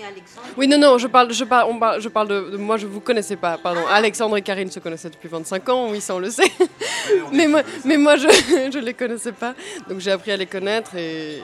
Alexandre. 0.00 0.46
Oui, 0.56 0.68
non, 0.68 0.78
non, 0.78 0.98
je 0.98 1.06
parle, 1.06 1.32
je 1.32 1.44
parle, 1.44 2.00
je 2.00 2.08
parle 2.08 2.28
de, 2.28 2.56
moi, 2.56 2.76
je 2.76 2.86
vous 2.86 3.00
connaissais 3.00 3.36
pas, 3.36 3.58
pardon. 3.58 3.80
Ah. 3.88 3.96
Alexandre 3.96 4.36
et 4.36 4.42
Karine 4.42 4.70
se 4.70 4.80
connaissaient 4.80 5.10
depuis 5.10 5.28
25 5.28 5.68
ans, 5.68 5.90
oui, 5.90 6.00
ça 6.00 6.14
on 6.14 6.18
le 6.18 6.30
sait. 6.30 6.50
mais, 7.32 7.46
moi, 7.46 7.62
mais 7.84 7.96
moi, 7.96 8.16
je 8.16 8.26
ne 8.76 8.80
les 8.80 8.94
connaissais 8.94 9.32
pas. 9.32 9.54
Donc 9.88 9.98
j'ai 9.98 10.12
appris 10.12 10.30
à 10.32 10.36
les 10.36 10.46
connaître 10.46 10.94
et, 10.96 11.42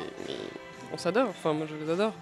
on 0.92 0.97
s'adore. 0.97 1.28
Enfin, 1.28 1.52
moi, 1.52 1.66
je 1.68 1.85
les 1.85 1.92
adore. 1.92 2.12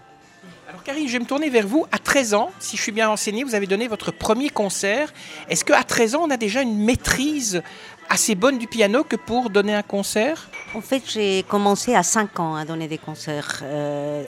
Alors 0.68 0.82
Karine, 0.82 1.06
je 1.06 1.12
vais 1.12 1.20
me 1.20 1.26
tourner 1.26 1.48
vers 1.48 1.66
vous. 1.66 1.86
À 1.92 1.98
13 1.98 2.34
ans, 2.34 2.50
si 2.58 2.76
je 2.76 2.82
suis 2.82 2.90
bien 2.90 3.06
renseigné, 3.06 3.44
vous 3.44 3.54
avez 3.54 3.68
donné 3.68 3.86
votre 3.86 4.10
premier 4.10 4.50
concert. 4.50 5.12
Est-ce 5.48 5.64
qu'à 5.64 5.84
13 5.84 6.16
ans, 6.16 6.22
on 6.24 6.30
a 6.30 6.36
déjà 6.36 6.60
une 6.60 6.76
maîtrise 6.76 7.62
assez 8.08 8.34
bonne 8.34 8.58
du 8.58 8.66
piano 8.66 9.04
que 9.04 9.14
pour 9.14 9.48
donner 9.50 9.74
un 9.74 9.82
concert? 9.82 10.50
En 10.74 10.80
fait, 10.80 11.04
j'ai 11.06 11.44
commencé 11.44 11.94
à 11.94 12.02
5 12.02 12.40
ans 12.40 12.56
à 12.56 12.64
donner 12.64 12.88
des 12.88 12.98
concerts. 12.98 13.60
Euh, 13.62 14.24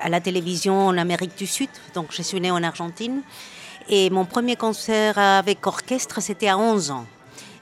à 0.00 0.08
la 0.08 0.20
télévision 0.20 0.86
en 0.86 0.96
Amérique 0.96 1.36
du 1.36 1.46
Sud. 1.46 1.68
Donc, 1.94 2.06
je 2.10 2.22
suis 2.22 2.40
née 2.40 2.52
en 2.52 2.62
Argentine. 2.62 3.22
Et 3.88 4.10
mon 4.10 4.24
premier 4.24 4.54
concert 4.54 5.18
avec 5.18 5.66
orchestre, 5.66 6.22
c'était 6.22 6.48
à 6.48 6.56
11 6.56 6.92
ans. 6.92 7.06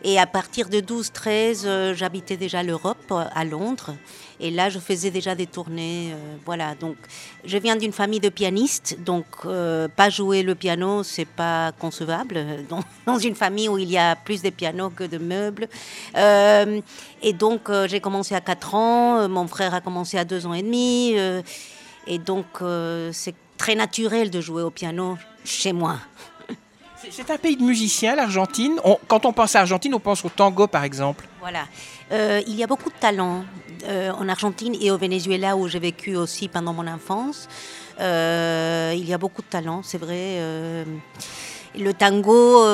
Et 0.05 0.19
à 0.19 0.26
partir 0.26 0.69
de 0.69 0.78
12-13, 0.78 1.62
euh, 1.64 1.95
j'habitais 1.95 2.37
déjà 2.37 2.62
l'Europe, 2.62 2.99
euh, 3.11 3.25
à 3.35 3.45
Londres. 3.45 3.97
Et 4.38 4.52
là, 4.52 4.69
je 4.69 4.78
faisais 4.78 5.11
déjà 5.11 5.35
des 5.35 5.47
tournées. 5.47 6.12
Euh, 6.12 6.37
voilà. 6.47 6.76
Donc, 6.76 6.97
je 7.45 7.59
viens 7.59 7.75
d'une 7.75 7.93
famille 7.93 8.21
de 8.21 8.28
pianistes. 8.28 8.97
Donc, 9.00 9.26
pas 9.43 10.11
jouer 10.11 10.45
le 10.45 10.55
piano, 10.55 11.02
c'est 11.02 11.25
pas 11.25 11.73
concevable. 11.73 12.45
Dans, 13.07 13.19
une 13.19 13.35
famille 13.35 13.69
où 13.69 13.78
il 13.78 13.90
y 13.90 13.99
a 13.99 14.14
plus 14.14 14.40
de 14.40 14.50
pianos 14.50 14.90
que 14.90 15.05
de 15.05 15.19
meubles. 15.19 15.69
et 16.14 17.33
donc, 17.33 17.69
j'ai 17.87 18.00
commencé 18.00 18.37
à 18.37 18.40
4 18.40 18.75
ans. 18.76 19.28
Mon 19.28 19.49
frère 19.49 19.75
a 19.75 19.81
commencé 19.81 20.17
à 20.17 20.25
2 20.25 20.47
ans 20.47 20.55
et 20.55 20.62
demi. 20.62 21.17
Et 22.07 22.19
donc, 22.19 22.47
c'est 23.12 23.35
très 23.57 23.75
naturel 23.75 24.31
de 24.31 24.40
jouer 24.40 24.62
au 24.62 24.71
piano 24.71 25.19
chez 25.45 25.73
moi. 25.73 25.99
C'est 27.11 27.31
un 27.31 27.37
pays 27.38 27.57
de 27.57 27.62
musiciens, 27.62 28.15
l'Argentine. 28.15 28.81
Quand 29.07 29.27
on 29.27 29.33
pense 29.33 29.57
à 29.57 29.61
Argentine, 29.61 29.95
on 29.95 30.00
pense 30.00 30.25
au 30.25 30.29
tango, 30.29 30.67
par 30.67 30.85
exemple. 30.85 31.27
Voilà. 31.41 31.67
Euh, 32.12 32.43
il 32.47 32.55
y 32.55 32.62
a 32.62 32.67
beaucoup 32.67 32.91
de 32.91 32.99
talents 32.99 33.45
euh, 33.85 34.11
en 34.12 34.29
Argentine 34.29 34.77
et 34.81 34.91
au 34.91 34.99
Venezuela, 34.99 35.57
où 35.57 35.69
j'ai 35.69 35.79
vécu 35.79 36.17
aussi 36.17 36.49
pendant 36.49 36.73
mon 36.73 36.87
enfance. 36.87 37.49
il 37.99 39.05
y 39.05 39.12
a 39.12 39.19
beaucoup 39.19 39.43
de 39.43 39.49
talents, 39.49 39.83
c'est 39.83 39.99
vrai. 39.99 40.85
le 41.77 41.93
tango, 41.93 42.65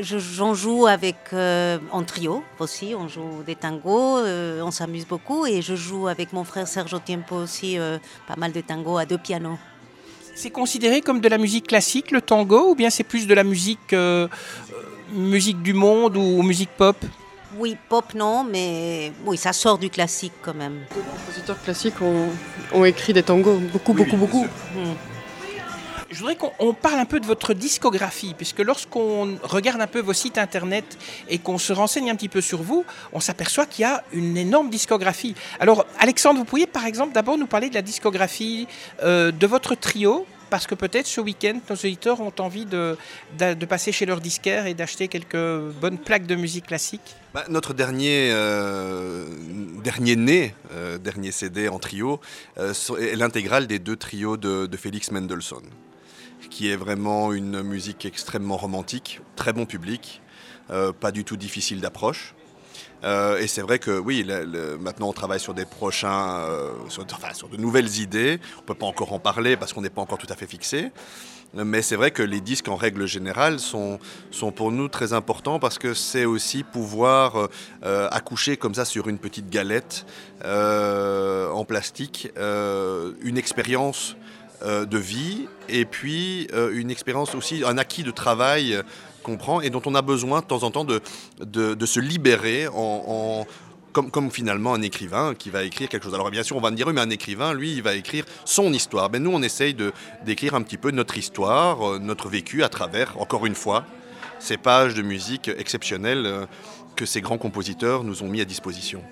j'en 0.00 0.54
joue 0.54 0.86
avec 0.86 1.16
euh, 1.32 1.78
en 1.92 2.02
trio 2.02 2.42
aussi, 2.58 2.94
on 2.96 3.08
joue 3.08 3.42
des 3.44 3.54
tangos, 3.54 4.18
euh, 4.18 4.60
on 4.62 4.70
s'amuse 4.70 5.06
beaucoup 5.06 5.46
et 5.46 5.62
je 5.62 5.74
joue 5.74 6.08
avec 6.08 6.32
mon 6.32 6.44
frère 6.44 6.68
Sergio 6.68 6.98
Tiempo 6.98 7.36
aussi 7.36 7.78
euh, 7.78 7.98
pas 8.26 8.36
mal 8.36 8.52
de 8.52 8.60
tangos 8.60 8.98
à 8.98 9.06
deux 9.06 9.18
pianos. 9.18 9.58
C'est 10.36 10.50
considéré 10.50 11.00
comme 11.00 11.20
de 11.20 11.28
la 11.28 11.38
musique 11.38 11.66
classique 11.66 12.10
le 12.12 12.20
tango 12.20 12.70
ou 12.70 12.74
bien 12.74 12.90
c'est 12.90 13.04
plus 13.04 13.26
de 13.26 13.34
la 13.34 13.42
musique 13.42 13.94
musique 15.12 15.62
du 15.62 15.72
monde 15.72 16.16
ou 16.16 16.42
musique 16.42 16.70
pop? 16.76 16.96
Oui, 17.58 17.76
pop 17.88 18.12
non, 18.14 18.44
mais 18.44 19.12
oui, 19.24 19.36
ça 19.38 19.52
sort 19.52 19.78
du 19.78 19.88
classique 19.88 20.34
quand 20.42 20.54
même. 20.54 20.80
Les 20.94 21.02
compositeurs 21.02 21.62
classiques 21.62 21.94
ont, 22.74 22.84
écrit 22.84 23.12
des 23.12 23.22
tangos, 23.22 23.58
beaucoup, 23.72 23.94
beaucoup, 23.94 24.16
beaucoup. 24.16 24.46
Je 26.16 26.22
voudrais 26.22 26.36
qu'on 26.36 26.72
parle 26.72 26.98
un 26.98 27.04
peu 27.04 27.20
de 27.20 27.26
votre 27.26 27.52
discographie, 27.52 28.32
puisque 28.34 28.60
lorsqu'on 28.60 29.36
regarde 29.42 29.82
un 29.82 29.86
peu 29.86 30.00
vos 30.00 30.14
sites 30.14 30.38
internet 30.38 30.96
et 31.28 31.36
qu'on 31.36 31.58
se 31.58 31.74
renseigne 31.74 32.08
un 32.10 32.16
petit 32.16 32.30
peu 32.30 32.40
sur 32.40 32.62
vous, 32.62 32.86
on 33.12 33.20
s'aperçoit 33.20 33.66
qu'il 33.66 33.82
y 33.82 33.84
a 33.84 34.02
une 34.14 34.38
énorme 34.38 34.70
discographie. 34.70 35.34
Alors, 35.60 35.84
Alexandre, 35.98 36.38
vous 36.38 36.46
pourriez 36.46 36.66
par 36.66 36.86
exemple 36.86 37.12
d'abord 37.12 37.36
nous 37.36 37.46
parler 37.46 37.68
de 37.68 37.74
la 37.74 37.82
discographie 37.82 38.66
euh, 39.02 39.30
de 39.30 39.46
votre 39.46 39.74
trio 39.74 40.26
parce 40.48 40.66
que 40.66 40.74
peut-être 40.74 41.06
ce 41.06 41.20
week-end, 41.20 41.60
nos 41.68 41.76
auditeurs 41.76 42.22
ont 42.22 42.32
envie 42.38 42.64
de, 42.64 42.96
de, 43.38 43.66
passer 43.66 43.92
chez 43.92 44.06
leur 44.06 44.22
disquaire 44.22 44.66
et 44.66 44.72
d'acheter 44.72 45.08
quelques 45.08 45.36
bonnes 45.82 45.98
plaques 45.98 46.26
de 46.26 46.34
musique 46.34 46.68
classique 46.68 47.14
bah, 47.34 47.44
Notre 47.50 47.74
dernier, 47.74 48.30
euh, 48.30 49.26
dernier 49.84 50.16
né, 50.16 50.54
euh, 50.72 50.96
dernier 50.96 51.30
CD 51.30 51.68
en 51.68 51.78
trio, 51.78 52.20
est 52.56 53.16
l'intégrale 53.16 53.66
des 53.66 53.78
deux 53.78 53.96
trios 53.96 54.38
de, 54.38 54.64
de 54.64 54.76
Félix 54.78 55.10
Mendelssohn 55.10 55.64
qui 56.50 56.70
est 56.70 56.76
vraiment 56.76 57.32
une 57.32 57.62
musique 57.62 58.04
extrêmement 58.04 58.56
romantique, 58.56 59.20
très 59.36 59.52
bon 59.52 59.66
public, 59.66 60.22
euh, 60.70 60.92
pas 60.92 61.12
du 61.12 61.24
tout 61.24 61.36
difficile 61.36 61.80
d'approche. 61.80 62.34
Euh, 63.04 63.38
et 63.38 63.46
c'est 63.46 63.60
vrai 63.60 63.78
que 63.78 63.98
oui, 63.98 64.26
maintenant 64.80 65.08
on 65.08 65.12
travaille 65.12 65.38
sur 65.38 65.54
des 65.54 65.66
prochains, 65.66 66.40
euh, 66.40 66.72
sur, 66.88 67.04
de 67.04 67.56
nouvelles 67.56 68.00
idées. 68.00 68.40
On 68.56 68.60
ne 68.62 68.66
peut 68.66 68.74
pas 68.74 68.86
encore 68.86 69.12
en 69.12 69.18
parler 69.18 69.56
parce 69.56 69.72
qu'on 69.72 69.82
n'est 69.82 69.90
pas 69.90 70.00
encore 70.00 70.18
tout 70.18 70.26
à 70.30 70.34
fait 70.34 70.46
fixé. 70.46 70.90
Mais 71.54 71.80
c'est 71.80 71.94
vrai 71.94 72.10
que 72.10 72.22
les 72.22 72.40
disques 72.40 72.68
en 72.68 72.74
règle 72.74 73.06
générale 73.06 73.60
sont, 73.60 74.00
sont 74.30 74.50
pour 74.50 74.72
nous 74.72 74.88
très 74.88 75.12
importants 75.12 75.60
parce 75.60 75.78
que 75.78 75.94
c'est 75.94 76.24
aussi 76.24 76.64
pouvoir 76.64 77.48
accoucher 77.82 78.56
comme 78.56 78.74
ça 78.74 78.84
sur 78.84 79.08
une 79.08 79.18
petite 79.18 79.48
galette 79.48 80.04
en 80.44 81.64
plastique 81.64 82.28
une 82.36 83.38
expérience 83.38 84.16
de 84.62 84.98
vie 84.98 85.46
et 85.68 85.84
puis 85.84 86.48
euh, 86.52 86.70
une 86.74 86.90
expérience 86.90 87.34
aussi, 87.34 87.62
un 87.64 87.78
acquis 87.78 88.02
de 88.02 88.10
travail 88.10 88.74
euh, 88.74 88.82
qu'on 89.22 89.36
prend 89.36 89.60
et 89.60 89.70
dont 89.70 89.82
on 89.86 89.94
a 89.94 90.02
besoin 90.02 90.40
de 90.40 90.46
temps 90.46 90.62
en 90.62 90.70
temps 90.70 90.84
de, 90.84 91.00
de, 91.40 91.86
se 91.86 91.98
libérer 91.98 92.68
en, 92.68 93.46
comme, 93.92 94.10
comme, 94.10 94.30
finalement 94.30 94.74
un 94.74 94.82
écrivain 94.82 95.34
qui 95.34 95.50
va 95.50 95.64
écrire 95.64 95.88
quelque 95.88 96.04
chose. 96.04 96.14
Alors 96.14 96.30
bien 96.30 96.42
sûr, 96.42 96.56
on 96.56 96.60
va 96.60 96.70
me 96.70 96.76
dire, 96.76 96.86
mais 96.92 97.00
un 97.00 97.10
écrivain, 97.10 97.52
lui, 97.52 97.72
il 97.72 97.82
va 97.82 97.94
écrire 97.94 98.24
son 98.44 98.72
histoire. 98.72 99.10
Mais 99.10 99.18
nous, 99.18 99.32
on 99.32 99.42
essaye 99.42 99.74
d'écrire 100.24 100.54
un 100.54 100.62
petit 100.62 100.76
peu 100.76 100.92
notre 100.92 101.18
histoire, 101.18 101.98
notre 101.98 102.28
vécu 102.28 102.62
à 102.62 102.68
travers, 102.68 103.20
encore 103.20 103.46
une 103.46 103.56
fois, 103.56 103.84
ces 104.38 104.58
pages 104.58 104.94
de 104.94 105.02
musique 105.02 105.48
exceptionnelles 105.48 106.46
que 106.94 107.04
ces 107.04 107.20
grands 107.20 107.38
compositeurs 107.38 108.04
nous 108.04 108.22
ont 108.22 108.28
mis 108.28 108.40
à 108.40 108.44
disposition. 108.44 109.02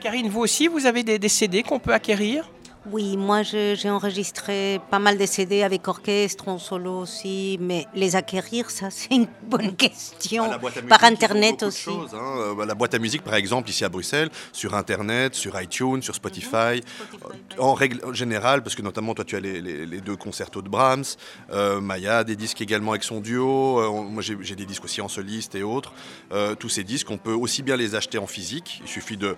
Karine, 0.00 0.28
vous 0.28 0.40
aussi, 0.40 0.66
vous 0.66 0.86
avez 0.86 1.04
des 1.04 1.28
CD 1.28 1.62
qu'on 1.62 1.78
peut 1.78 1.94
acquérir? 1.94 2.50
Oui, 2.86 3.18
moi 3.18 3.42
j'ai 3.42 3.90
enregistré 3.90 4.80
pas 4.90 4.98
mal 4.98 5.18
de 5.18 5.26
CD 5.26 5.62
avec 5.62 5.86
orchestre, 5.86 6.48
en 6.48 6.58
solo 6.58 7.00
aussi, 7.00 7.58
mais 7.60 7.86
les 7.94 8.16
acquérir, 8.16 8.70
ça 8.70 8.88
c'est 8.90 9.14
une 9.14 9.28
bonne 9.42 9.76
question. 9.76 10.44
Ah, 10.50 10.58
par 10.88 11.04
Internet 11.04 11.62
aussi. 11.62 11.90
Hein. 11.90 12.08
Euh, 12.14 12.54
bah, 12.54 12.64
la 12.64 12.74
boîte 12.74 12.94
à 12.94 12.98
musique, 12.98 13.22
par 13.22 13.34
exemple, 13.34 13.68
ici 13.68 13.84
à 13.84 13.90
Bruxelles, 13.90 14.30
sur 14.52 14.74
Internet, 14.74 15.34
sur 15.34 15.60
iTunes, 15.60 16.02
sur 16.02 16.14
Spotify. 16.14 16.80
Mhm. 16.80 17.58
En 17.58 17.74
règle 17.74 18.14
générale, 18.14 18.62
parce 18.62 18.74
que 18.74 18.82
notamment 18.82 19.14
toi 19.14 19.24
tu 19.24 19.36
as 19.36 19.40
les, 19.40 20.00
deux 20.00 20.16
concertos 20.16 20.62
de 20.62 20.68
Brahms, 20.68 21.04
euh, 21.52 21.80
Maya 21.80 22.24
des 22.24 22.36
disques 22.36 22.62
également 22.62 22.92
avec 22.92 23.04
son 23.04 23.20
duo, 23.20 23.78
euh, 23.80 23.90
moi 23.90 24.22
j'ai 24.22 24.56
des 24.56 24.66
disques 24.66 24.84
aussi 24.84 25.00
en 25.00 25.08
soliste 25.08 25.54
et 25.54 25.62
autres. 25.62 25.92
tous 26.58 26.68
ces 26.68 26.84
disques, 26.84 27.10
on 27.10 27.18
peut 27.18 27.32
aussi 27.32 27.62
bien 27.62 27.76
les 27.76 27.94
acheter 27.94 28.18
en 28.18 28.26
physique, 28.26 28.80
il 28.82 28.88
suffit 28.88 29.16
de 29.16 29.36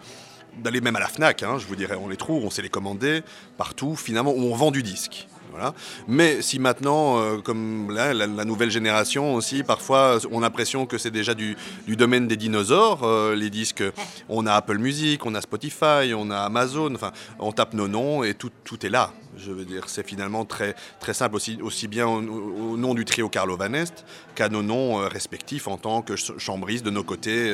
d'aller 0.58 0.80
même 0.80 0.96
à 0.96 1.00
la 1.00 1.08
FNAC, 1.08 1.42
hein, 1.42 1.58
je 1.58 1.66
vous 1.66 1.76
dirais, 1.76 1.96
on 2.00 2.08
les 2.08 2.16
trouve, 2.16 2.44
on 2.44 2.50
sait 2.50 2.62
les 2.62 2.68
commander 2.68 3.22
partout, 3.56 3.96
finalement, 3.96 4.32
où 4.32 4.42
on 4.42 4.54
vend 4.54 4.70
du 4.70 4.82
disque. 4.82 5.26
Voilà. 5.52 5.74
Mais 6.08 6.40
si 6.40 6.58
maintenant, 6.58 7.18
euh, 7.18 7.38
comme 7.38 7.94
là, 7.94 8.14
la, 8.14 8.26
nouvelle 8.26 8.70
génération 8.70 9.34
aussi, 9.34 9.62
parfois 9.62 10.16
on 10.30 10.38
a 10.38 10.40
l'impression 10.40 10.86
que 10.86 10.96
c'est 10.96 11.10
déjà 11.10 11.34
du, 11.34 11.56
domaine 11.88 12.26
des 12.26 12.38
dinosaures, 12.38 13.02
euh, 13.02 13.34
les 13.34 13.50
disques, 13.50 13.84
on 14.30 14.46
a 14.46 14.54
Apple 14.54 14.78
Music, 14.78 15.26
on 15.26 15.34
a 15.34 15.42
Spotify, 15.42 16.14
on 16.16 16.30
a 16.30 16.38
Amazon, 16.38 16.94
enfin, 16.94 17.12
on 17.38 17.52
tape 17.52 17.74
nos 17.74 17.86
noms 17.86 18.24
et 18.24 18.32
tout, 18.32 18.50
tout 18.64 18.84
est 18.86 18.88
là. 18.88 19.12
Je 19.36 19.52
veux 19.52 19.66
dire, 19.66 19.84
c'est 19.88 20.06
finalement 20.06 20.46
très, 20.46 20.74
très 21.00 21.12
simple, 21.12 21.36
aussi, 21.36 21.58
aussi 21.60 21.86
bien 21.86 22.06
au, 22.06 22.76
nom 22.78 22.94
du 22.94 23.04
trio 23.04 23.28
Carlo 23.28 23.54
Vanest 23.54 24.06
qu'à 24.34 24.48
nos 24.48 24.62
noms 24.62 25.02
euh, 25.02 25.08
respectifs 25.08 25.68
en 25.68 25.76
tant 25.76 26.00
que 26.00 26.16
chambristes 26.16 26.84
de 26.84 26.90
nos 26.90 27.04
côtés. 27.04 27.52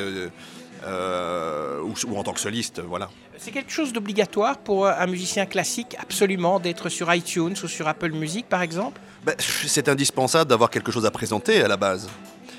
Euh, 0.85 1.81
ou, 1.81 2.17
en 2.17 2.23
tant 2.23 2.33
que 2.33 2.39
soliste, 2.39 2.79
voilà. 2.79 3.09
C'est 3.37 3.51
quelque 3.51 3.71
chose 3.71 3.93
d'obligatoire 3.93 4.57
pour 4.57 4.87
un 4.87 5.07
musicien 5.07 5.45
classique, 5.45 5.95
absolument, 5.99 6.59
d'être 6.59 6.89
sur 6.89 7.13
iTunes 7.13 7.55
ou 7.63 7.67
sur 7.67 7.87
Apple 7.87 8.11
Music, 8.11 8.47
par 8.47 8.61
exemple? 8.61 8.99
Ben, 9.23 9.35
C'est 9.39 9.89
indispensable 9.89 10.49
d'avoir 10.49 10.69
quelque 10.69 10.91
chose 10.91 11.05
à 11.05 11.11
présenter 11.11 11.61
à 11.61 11.67
la 11.67 11.77
base. 11.77 12.09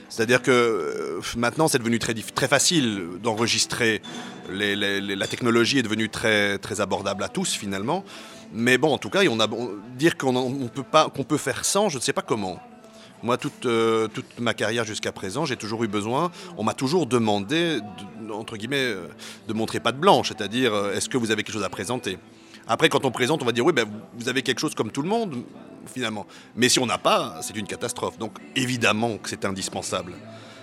C'est-à-dire 0.09 0.43
que 0.43 0.51
euh, 0.51 1.21
maintenant, 1.37 1.69
c'est 1.69 1.79
devenu 1.79 1.99
très, 1.99 2.15
très 2.15 2.49
facile 2.49 3.09
d'enregistrer. 3.23 4.03
la 4.51 5.27
technologie 5.27 5.79
est 5.79 5.83
devenue 5.83 6.09
très, 6.09 6.59
très 6.59 6.81
abordable 6.81 7.23
à 7.23 7.29
tous, 7.29 7.55
finalement. 7.55 8.05
Mais 8.53 8.79
bon, 8.79 8.93
en 8.93 8.99
tout 8.99 9.11
cas, 9.11 9.21
on 9.31 9.39
a, 9.39 9.49
dire 9.97 10.17
qu'on 10.19 10.69
peut, 10.75 10.83
qu'on 11.15 11.25
peut 11.25 11.39
faire 11.39 11.65
sans, 11.65 11.89
je 11.89 11.99
ne 11.99 12.03
sais 12.03 12.13
pas 12.13 12.23
comment. 12.23 12.61
Moi, 13.23 13.37
toute, 13.37 13.67
euh, 13.67 14.09
toute 14.09 14.39
ma 14.39 14.55
carrière 14.55 14.85
jusqu'à 14.85 15.13
présent, 15.13 15.45
j'ai 15.45 15.57
toujours 15.57 15.85
eu 15.85 15.89
besoin, 15.89 16.31
on 16.57 16.65
m'a 16.65 16.75
toujours 16.75 17.07
demandé, 17.07 17.81
entre 18.33 18.57
guillemets, 18.57 18.77
euh, 18.79 19.09
de 19.47 19.53
montrer 19.53 19.79
pas 19.79 19.93
de 19.93 19.99
blanche, 19.99 20.29
c'est-à-dire, 20.29 20.73
euh, 20.73 20.95
est-ce 20.95 21.09
que 21.09 21.19
vous 21.19 21.31
avez 21.31 21.43
quelque 21.43 21.55
chose 21.55 21.65
à 21.65 21.69
présenter? 21.69 22.19
Après, 22.67 22.89
quand 22.89 23.05
on 23.05 23.11
présente, 23.11 23.43
on 23.43 23.45
va 23.45 23.53
dire 23.53 23.67
oui, 23.67 23.73
ben, 23.75 23.87
vous 24.15 24.29
avez 24.29 24.43
quelque 24.43 24.61
chose 24.61 24.75
comme 24.75 24.91
tout 24.91 25.03
le 25.03 25.09
monde, 25.09 25.43
finalement. 25.87 26.27
Mais 26.57 26.69
si 26.69 26.79
on 26.79 26.87
n'a 26.87 26.99
pas, 26.99 27.39
c'est 27.43 27.57
une 27.57 27.67
catastrophe. 27.67 28.19
Donc 28.19 28.39
évidemment 28.57 29.19
que 29.19 29.29
c'est 29.29 29.45
indispensable. 29.45 30.13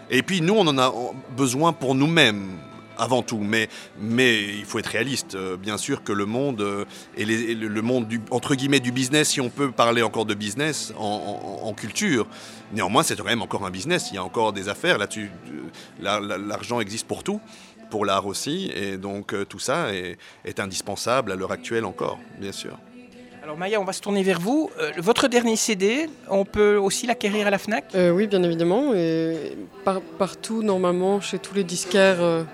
Et 0.10 0.24
puis 0.24 0.42
nous, 0.42 0.54
on 0.54 0.66
en 0.68 0.78
a 0.78 0.94
besoin 1.36 1.74
pour 1.74 1.96
nous-mêmes 1.96 2.60
avant 2.98 3.22
tout. 3.22 3.40
Mais, 3.40 3.70
mais 4.00 4.44
il 4.44 4.66
faut 4.66 4.80
être 4.80 4.88
réaliste. 4.88 5.36
Euh, 5.36 5.58
bien 5.58 5.78
sûr 5.78 6.04
que 6.04 6.12
le 6.12 6.26
monde 6.26 6.62
euh, 6.62 6.86
et, 7.16 7.26
le 7.26 7.82
monde 7.82 8.08
du, 8.08 8.22
entre 8.32 8.56
guillemets 8.56 8.80
du 8.80 8.92
business, 8.92 9.30
si 9.30 9.42
on 9.42 9.50
peut 9.50 9.72
parler 9.72 10.02
encore 10.02 10.26
de 10.26 10.34
business 10.34 10.94
en, 10.98 11.74
culture, 11.74 12.28
néanmoins 12.74 13.04
c'est 13.04 13.16
quand 13.18 13.26
même 13.26 13.42
encore 13.42 13.66
un 13.66 13.72
business. 13.72 14.10
Il 14.12 14.16
y 14.16 14.18
a 14.18 14.24
encore 14.24 14.54
des 14.54 14.70
affaires 14.70 14.98
là-dessus. 14.98 15.30
Euh, 16.04 16.40
l'argent 16.40 16.80
existe 16.80 17.08
pour 17.08 17.24
tout 17.24 17.40
pour 17.90 18.06
l'art 18.06 18.26
aussi, 18.26 18.70
et 18.76 18.98
donc 18.98 19.34
tout 19.48 19.60
ça 19.60 19.94
est, 19.94 20.18
est 20.44 20.60
indispensable 20.60 21.32
à 21.32 21.36
l'heure 21.36 21.54
actuelle 21.54 21.86
encore, 21.86 22.20
bien 22.38 22.52
sûr. 22.52 22.78
Alors 23.42 23.56
Maya, 23.56 23.80
on 23.80 23.86
va 23.86 23.94
se 23.94 24.02
tourner 24.02 24.24
vers 24.24 24.42
vous. 24.42 24.70
votre 24.98 25.30
dernier 25.30 25.56
CD, 25.56 26.10
on 26.30 26.44
peut 26.44 26.76
aussi 26.76 27.08
l'acquérir 27.08 27.48
à 27.48 27.50
la 27.50 27.58
FNAC? 27.58 27.86
Oui, 28.12 28.28
bien 28.28 28.44
évidemment, 28.44 28.94
et 28.94 29.58
partout, 30.18 30.64
normalement, 30.64 31.22
chez 31.22 31.40
tous 31.40 31.56
les 31.56 31.64
disquaires 31.64 32.46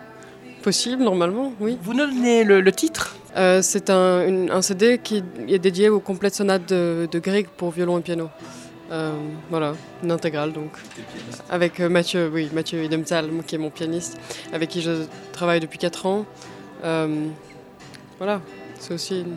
Possible, 0.63 1.03
normalement, 1.03 1.51
oui. 1.59 1.77
Vous 1.83 1.93
nous 1.93 2.05
donnez 2.05 2.45
le, 2.45 2.71
titre 2.71 3.17
euh, 3.35 3.61
C'est 3.61 3.89
un, 3.89 4.61
CD 4.61 4.97
qui 4.97 5.21
est 5.49 5.59
dédié 5.59 5.89
aux 5.89 5.99
complètes 5.99 6.35
sonates 6.35 6.69
de, 6.69 7.05
de 7.11 7.19
Grieg 7.19 7.47
pour 7.49 7.71
violon 7.71 7.99
et 7.99 8.01
piano. 8.01 8.29
Euh, 8.89 9.11
voilà, 9.49 9.75
une 10.03 10.11
intégrale 10.11 10.53
donc. 10.53 10.71
Avec 11.49 11.81
euh, 11.81 11.89
Mathieu, 11.89 12.31
oui, 12.33 12.49
Mathieu 12.53 12.81
Idemzal, 12.81 13.29
qui 13.45 13.55
est 13.55 13.57
mon 13.57 13.71
pianiste, 13.71 14.17
avec 14.53 14.69
qui 14.69 14.81
je 14.81 15.03
travaille 15.33 15.59
depuis 15.59 15.79
4 15.79 16.05
ans. 16.05 16.25
voilà, 16.81 18.41
c'est 18.79 18.93
aussi 18.93 19.19
une 19.19 19.35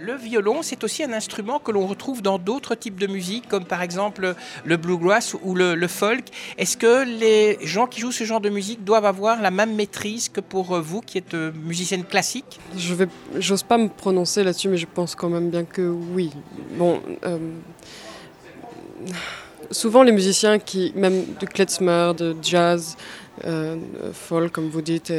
le 0.00 0.14
violon, 0.14 0.62
c'est 0.62 0.84
aussi 0.84 1.02
un 1.02 1.12
instrument 1.12 1.58
que 1.58 1.70
l'on 1.70 1.86
retrouve 1.86 2.22
dans 2.22 2.38
d'autres 2.38 2.74
types 2.74 2.98
de 2.98 3.06
musique, 3.06 3.48
comme 3.48 3.64
par 3.64 3.82
exemple 3.82 4.34
le 4.64 4.76
bluegrass 4.76 5.34
ou 5.42 5.54
le, 5.54 5.88
folk. 5.88 6.26
Est-ce 6.56 6.76
que 6.76 7.04
les 7.04 7.58
gens 7.66 7.86
qui 7.86 8.00
jouent 8.00 8.12
ce 8.12 8.24
genre 8.24 8.40
de 8.40 8.50
musique 8.50 8.84
doivent 8.84 9.06
avoir 9.06 9.40
la 9.40 9.50
même 9.50 9.74
maîtrise 9.74 10.28
que 10.28 10.40
pour 10.40 10.78
vous 10.80 11.00
qui 11.00 11.18
êtes 11.18 11.34
euh, 11.34 11.52
musicienne 11.52 12.04
classique? 12.04 12.60
Je 12.76 12.94
vais, 12.94 13.08
j'ose 13.38 13.62
pas 13.62 13.78
me 13.78 13.88
prononcer 13.88 14.44
là-dessus, 14.44 14.68
mais 14.68 14.76
je 14.76 14.86
pense 14.86 15.14
quand 15.14 15.30
même 15.30 15.50
bien 15.50 15.64
que 15.64 15.82
oui. 15.82 16.30
Bon. 16.76 17.00
Euh, 17.24 17.38
souvent 19.70 20.02
les 20.02 20.12
musiciens 20.12 20.58
qui, 20.58 20.92
même 20.94 21.24
du 21.38 21.46
klezmer, 21.46 22.12
de 22.16 22.36
jazz, 22.42 22.96
euh, 23.44 23.76
folk, 24.12 24.52
comme 24.52 24.68
vous 24.68 24.82
dites, 24.82 25.10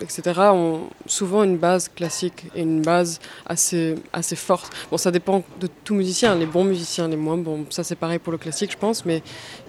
etc., 0.00 0.22
ont 0.52 0.88
souvent 1.06 1.42
une 1.44 1.56
base 1.56 1.88
classique 1.88 2.44
et 2.54 2.62
une 2.62 2.82
base 2.82 3.20
assez, 3.46 3.96
assez 4.12 4.36
forte. 4.36 4.72
Bon, 4.90 4.96
ça 4.96 5.10
dépend 5.10 5.42
de 5.60 5.68
tout 5.84 5.94
musicien, 5.94 6.34
les 6.34 6.46
bons 6.46 6.64
musiciens, 6.64 7.08
les 7.08 7.16
moins 7.16 7.36
bons. 7.36 7.66
Ça, 7.70 7.84
c'est 7.84 7.96
pareil 7.96 8.18
pour 8.18 8.32
le 8.32 8.38
classique, 8.38 8.72
je 8.72 8.78
pense, 8.78 9.04
mais 9.04 9.22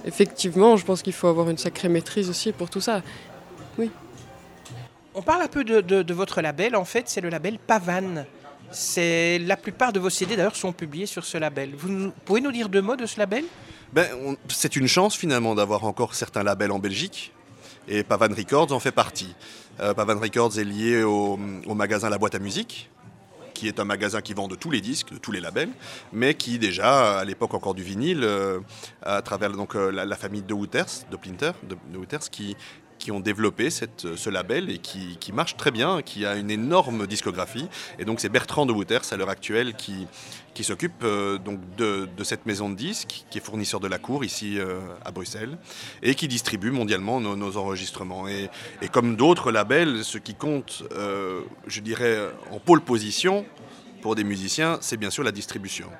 effectivement, 0.06 0.78
je 0.78 0.86
pense 0.86 1.02
qu'il 1.02 1.14
faut 1.14 1.28
avoir 1.28 1.50
une 1.50 1.58
sacrée 1.58 1.90
maîtrise 1.90 2.30
aussi 2.30 2.52
pour 2.52 2.70
tout 2.70 2.82
ça. 2.82 3.02
Oui. 3.78 3.90
On 5.14 5.22
parle 5.22 5.44
un 5.44 5.48
peu 5.48 5.64
de, 5.64 5.82
de, 5.82 6.14
votre 6.14 6.42
label, 6.42 6.76
en 6.76 6.86
fait, 6.86 7.08
c'est 7.08 7.22
le 7.22 7.30
label 7.30 7.58
Pavane. 7.58 8.26
C'est 8.72 9.40
la 9.40 9.56
plupart 9.56 9.94
de 9.94 10.00
vos 10.00 10.10
CD 10.10 10.36
d'ailleurs 10.36 10.56
sont 10.56 10.74
publiés 10.74 11.06
sur 11.06 11.24
ce 11.24 11.38
label. 11.38 11.74
Vous 11.76 12.12
pouvez 12.26 12.42
nous 12.42 12.52
dire 12.52 12.68
deux 12.68 12.82
mots 12.82 12.98
de 12.98 13.06
ce 13.06 13.20
label? 13.20 13.46
Ben, 13.94 14.36
c'est 14.50 14.76
une 14.76 14.88
chance 14.88 15.16
finalement 15.16 15.56
d'avoir 15.56 15.86
encore 15.86 16.16
certains 16.16 16.44
labels 16.44 16.72
en 16.72 16.80
Belgique 16.80 17.32
et 17.88 18.04
Pavan 18.04 18.34
Records 18.36 18.72
en 18.72 18.80
fait 18.80 18.92
partie. 18.92 19.36
Euh, 19.80 19.94
Pavan 19.94 20.20
Records 20.20 20.58
est 20.58 20.64
lié 20.64 21.04
au, 21.04 21.38
magasin 21.38 22.10
La 22.10 22.18
Boîte 22.18 22.36
à 22.36 22.40
Musique, 22.40 22.90
qui 23.54 23.68
est 23.68 23.80
un 23.80 23.86
magasin 23.86 24.22
qui 24.22 24.34
vend 24.34 24.48
de 24.48 24.56
tous 24.56 24.72
les 24.72 24.82
disques, 24.82 25.14
de 25.14 25.18
tous 25.18 25.32
les 25.32 25.40
labels, 25.40 25.70
mais 26.14 26.34
qui 26.34 26.60
déjà, 26.60 27.20
à 27.20 27.26
l'époque 27.26 27.54
encore 27.54 27.74
du 27.74 27.84
vinyle, 27.84 28.24
euh, 28.24 28.60
à 29.02 29.22
travers 29.22 29.52
donc, 29.52 29.76
euh, 29.76 29.92
la, 29.92 30.16
famille 30.16 30.44
de 30.44 30.54
Wouters, 30.54 31.06
de 31.12 31.18
Plinter, 31.18 31.52
de, 31.64 31.76
de 31.92 31.98
Wouters, 31.98 32.30
qui, 32.30 32.56
qui 33.06 33.12
ont 33.12 33.20
développé 33.20 33.70
cette, 33.70 34.16
ce 34.16 34.32
label 34.32 34.72
et 34.72 34.80
qui, 34.80 35.32
marche 35.32 35.58
très 35.58 35.70
bien, 35.70 36.02
qui 36.02 36.26
a 36.26 36.38
une 36.38 36.50
énorme 36.50 37.06
discographie. 37.06 37.68
Et 38.00 38.04
donc 38.04 38.20
c'est 38.20 38.30
Bertrand 38.30 38.66
de 38.66 38.72
Wouters 38.72 39.04
à 39.12 39.16
l'heure 39.16 39.30
actuelle 39.30 39.76
qui, 39.76 40.08
s'occupe 40.64 41.04
euh, 41.04 41.38
donc 41.38 41.60
de, 41.78 42.08
cette 42.24 42.48
maison 42.48 42.68
de 42.68 42.74
disques, 42.74 43.26
qui 43.30 43.38
est 43.38 43.42
fournisseur 43.42 43.80
de 43.80 43.88
la 43.88 44.00
cour 44.00 44.26
ici 44.26 44.58
euh, 44.58 44.80
à 45.06 45.12
Bruxelles, 45.12 45.60
et 46.02 46.16
qui 46.16 46.28
distribue 46.28 46.72
mondialement 46.72 47.22
nos, 47.22 47.58
enregistrements. 47.58 48.28
Et, 48.28 48.50
comme 48.92 49.16
d'autres 49.16 49.52
labels, 49.52 50.04
ce 50.04 50.18
qui 50.18 50.34
compte, 50.34 50.82
euh, 50.94 51.42
je 51.68 51.82
dirais, 51.82 52.32
en 52.50 52.60
pôle 52.60 52.82
position 52.82 53.46
pour 54.02 54.16
des 54.16 54.24
musiciens, 54.24 54.80
c'est 54.82 54.98
bien 54.98 55.12
sûr 55.12 55.24
la 55.24 55.32
distribution 55.32 55.92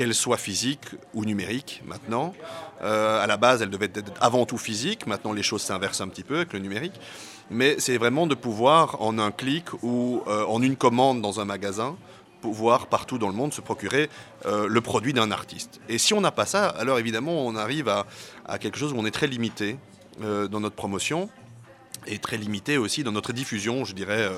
qu'elle 0.00 0.14
soit 0.14 0.38
physique 0.38 0.86
ou 1.12 1.26
numérique 1.26 1.82
maintenant. 1.84 2.32
Euh, 2.80 3.22
à 3.22 3.26
la 3.26 3.36
base, 3.36 3.60
elle 3.60 3.68
devait 3.68 3.90
être 3.92 4.10
avant 4.18 4.46
tout 4.46 4.56
physique. 4.56 5.06
Maintenant, 5.06 5.34
les 5.34 5.42
choses 5.42 5.60
s'inversent 5.60 6.00
un 6.00 6.08
petit 6.08 6.22
peu 6.22 6.36
avec 6.36 6.54
le 6.54 6.58
numérique. 6.58 6.94
Mais 7.50 7.76
c'est 7.78 7.98
vraiment 7.98 8.26
de 8.26 8.34
pouvoir, 8.34 9.02
en 9.02 9.18
un 9.18 9.30
clic 9.30 9.66
ou 9.82 10.22
euh, 10.26 10.46
en 10.46 10.62
une 10.62 10.76
commande 10.76 11.20
dans 11.20 11.38
un 11.40 11.44
magasin, 11.44 11.98
pouvoir 12.40 12.86
partout 12.86 13.18
dans 13.18 13.28
le 13.28 13.34
monde 13.34 13.52
se 13.52 13.60
procurer 13.60 14.08
euh, 14.46 14.66
le 14.66 14.80
produit 14.80 15.12
d'un 15.12 15.30
artiste. 15.30 15.82
Et 15.90 15.98
si 15.98 16.14
on 16.14 16.22
n'a 16.22 16.32
pas 16.32 16.46
ça, 16.46 16.68
alors 16.68 16.98
évidemment, 16.98 17.46
on 17.46 17.54
arrive 17.54 17.90
à, 17.90 18.06
quelque 18.58 18.78
chose 18.78 18.94
où 18.94 18.96
on 18.96 19.04
est 19.04 19.10
très 19.10 19.26
limité 19.26 19.76
dans 20.18 20.60
notre 20.60 20.76
promotion 20.76 21.28
et 22.06 22.18
très 22.18 22.38
limité 22.38 22.78
aussi 22.78 23.04
dans 23.04 23.12
notre 23.12 23.34
diffusion, 23.34 23.84
je 23.84 23.94
dirais, 23.94 24.28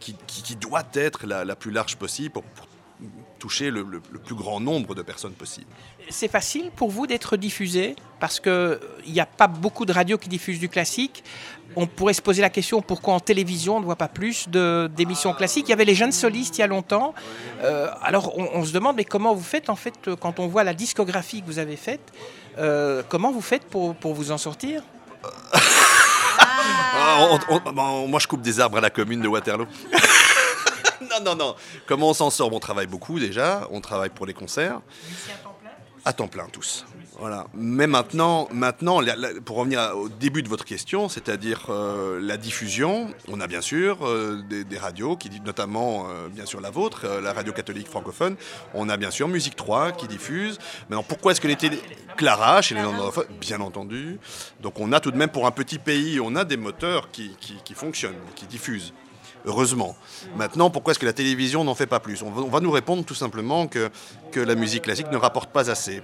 qui, 0.00 0.56
doit 0.56 0.88
être 0.94 1.26
la, 1.26 1.56
plus 1.56 1.70
large 1.70 1.96
possible 1.96 2.30
pour, 2.30 2.42
pour 2.42 2.69
toucher 3.40 3.70
le, 3.70 3.84
plus 4.24 4.34
grand 4.34 4.60
nombre 4.60 4.94
de 4.94 5.02
personnes 5.02 5.32
possible. 5.32 5.66
C'est 6.10 6.28
facile 6.28 6.70
pour 6.76 6.90
vous 6.90 7.06
d'être 7.06 7.36
diffusé 7.36 7.96
parce 8.20 8.38
qu'il 8.38 8.78
n'y 9.08 9.20
a 9.20 9.26
pas 9.26 9.48
beaucoup 9.48 9.86
de 9.86 9.92
radios 9.92 10.18
qui 10.18 10.28
diffusent 10.28 10.60
du 10.60 10.68
classique. 10.68 11.24
On 11.76 11.86
pourrait 11.86 12.12
se 12.12 12.22
poser 12.22 12.42
la 12.42 12.50
question 12.50 12.82
pourquoi 12.82 13.14
en 13.14 13.20
télévision 13.20 13.76
on 13.76 13.80
ne 13.80 13.84
voit 13.84 13.96
pas 13.96 14.08
plus 14.08 14.48
d'émissions 14.48 15.32
classiques. 15.32 15.66
Il 15.68 15.70
y 15.70 15.72
avait 15.72 15.84
les 15.84 15.94
jeunes 15.94 16.12
solistes 16.12 16.58
il 16.58 16.60
y 16.60 16.64
a 16.64 16.66
longtemps. 16.66 17.14
Euh, 17.62 17.88
alors 18.02 18.36
on, 18.38 18.64
se 18.64 18.72
demande 18.72 18.96
mais 18.96 19.04
comment 19.04 19.34
vous 19.34 19.42
faites 19.42 19.70
en 19.70 19.76
fait 19.76 20.10
quand 20.20 20.38
on 20.38 20.46
voit 20.46 20.64
la 20.64 20.74
discographie 20.74 21.40
que 21.40 21.46
vous 21.46 21.58
avez 21.58 21.76
faite 21.76 22.12
euh, 22.58 23.02
Comment 23.08 23.32
vous 23.32 23.40
faites 23.40 23.64
pour, 23.64 23.94
pour 23.94 24.14
vous 24.14 24.30
en 24.32 24.38
sortir? 24.38 24.82
Ah, 26.92 27.38
Moi 27.72 28.20
je 28.20 28.26
coupe 28.26 28.42
des 28.42 28.60
arbres 28.60 28.78
à 28.78 28.80
la 28.80 28.90
commune 28.90 29.22
de 29.22 29.28
Waterloo. 29.28 29.66
non, 31.24 31.36
non, 31.36 31.36
non. 31.36 31.54
Comment 31.86 32.10
on 32.10 32.14
s'en 32.14 32.30
sort 32.30 32.52
On 32.52 32.60
travaille 32.60 32.86
beaucoup 32.86 33.18
déjà. 33.18 33.68
On 33.70 33.80
travaille 33.80 34.10
pour 34.10 34.26
les 34.26 34.34
concerts. 34.34 34.80
À 36.04 36.12
temps 36.14 36.28
plein, 36.28 36.46
tous. 36.46 36.86
Voilà. 37.18 37.46
Mais 37.52 37.86
maintenant, 37.86 38.48
maintenant 38.50 39.02
pour 39.44 39.58
revenir 39.58 39.92
au 39.94 40.08
début 40.08 40.42
de 40.42 40.48
votre 40.48 40.64
question, 40.64 41.10
c'est-à-dire 41.10 41.66
euh, 41.68 42.18
la 42.22 42.38
diffusion, 42.38 43.12
on 43.28 43.40
a 43.42 43.46
bien 43.46 43.60
sûr 43.60 43.98
euh, 44.06 44.40
des, 44.48 44.78
radios, 44.78 45.16
qui 45.16 45.28
notamment 45.44 46.06
euh, 46.08 46.28
bien 46.28 46.46
sûr 46.46 46.62
la 46.62 46.70
vôtre, 46.70 47.06
la 47.22 47.34
radio 47.34 47.52
catholique 47.52 47.88
francophone. 47.88 48.36
On 48.72 48.88
a 48.88 48.96
bien 48.96 49.10
sûr 49.10 49.28
Musique 49.28 49.56
3 49.56 49.92
qui 49.92 50.08
diffuse. 50.08 50.58
Maintenant, 50.88 51.02
pourquoi 51.02 51.32
est-ce 51.32 51.42
que 51.42 51.48
les 51.48 51.56
télé... 51.56 51.78
Clara 52.16 52.62
chez 52.62 52.74
les 52.74 52.82
non 52.82 53.12
bien 53.38 53.60
entendu. 53.60 54.18
Donc 54.60 54.80
on 54.80 54.90
a 54.92 55.00
tout 55.00 55.10
de 55.10 55.18
même 55.18 55.28
pour 55.28 55.46
un 55.46 55.50
petit 55.50 55.78
pays, 55.78 56.18
on 56.20 56.34
a 56.34 56.44
des 56.44 56.56
moteurs 56.56 57.10
qui, 57.10 57.36
qui 57.38 57.74
fonctionnent, 57.74 58.16
qui 58.34 58.46
diffusent 58.46 58.94
heureusement. 59.44 59.96
Maintenant, 60.36 60.70
pourquoi 60.70 60.92
est-ce 60.92 60.98
que 60.98 61.06
la 61.06 61.12
télévision 61.12 61.64
n'en 61.64 61.74
fait 61.74 61.86
pas 61.86 62.00
plus? 62.00 62.22
On 62.22 62.30
va, 62.30 62.60
nous 62.60 62.70
répondre 62.70 63.04
tout 63.04 63.14
simplement 63.14 63.66
que, 63.66 63.90
que 64.32 64.40
la 64.40 64.54
musique 64.54 64.82
classique 64.82 65.10
ne 65.10 65.16
rapporte 65.16 65.50
pas 65.50 65.70
assez. 65.70 66.02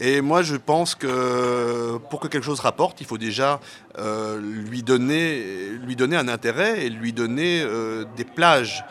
Et 0.00 0.20
moi, 0.20 0.42
je 0.42 0.56
pense 0.56 0.94
que 0.94 1.98
pour 2.10 2.20
que 2.20 2.28
quelque 2.28 2.44
chose 2.44 2.60
rapporte, 2.60 3.00
il 3.00 3.06
faut 3.06 3.18
déjà 3.18 3.60
euh, 3.98 4.40
lui, 4.40 4.82
donner, 4.82 5.68
lui 5.84 5.96
donner 5.96 6.16
un 6.16 6.28
intérêt 6.28 6.86
et 6.86 6.90
lui 6.90 7.12
donner 7.12 7.62
euh, 7.62 8.04
des 8.16 8.24
plages 8.24 8.84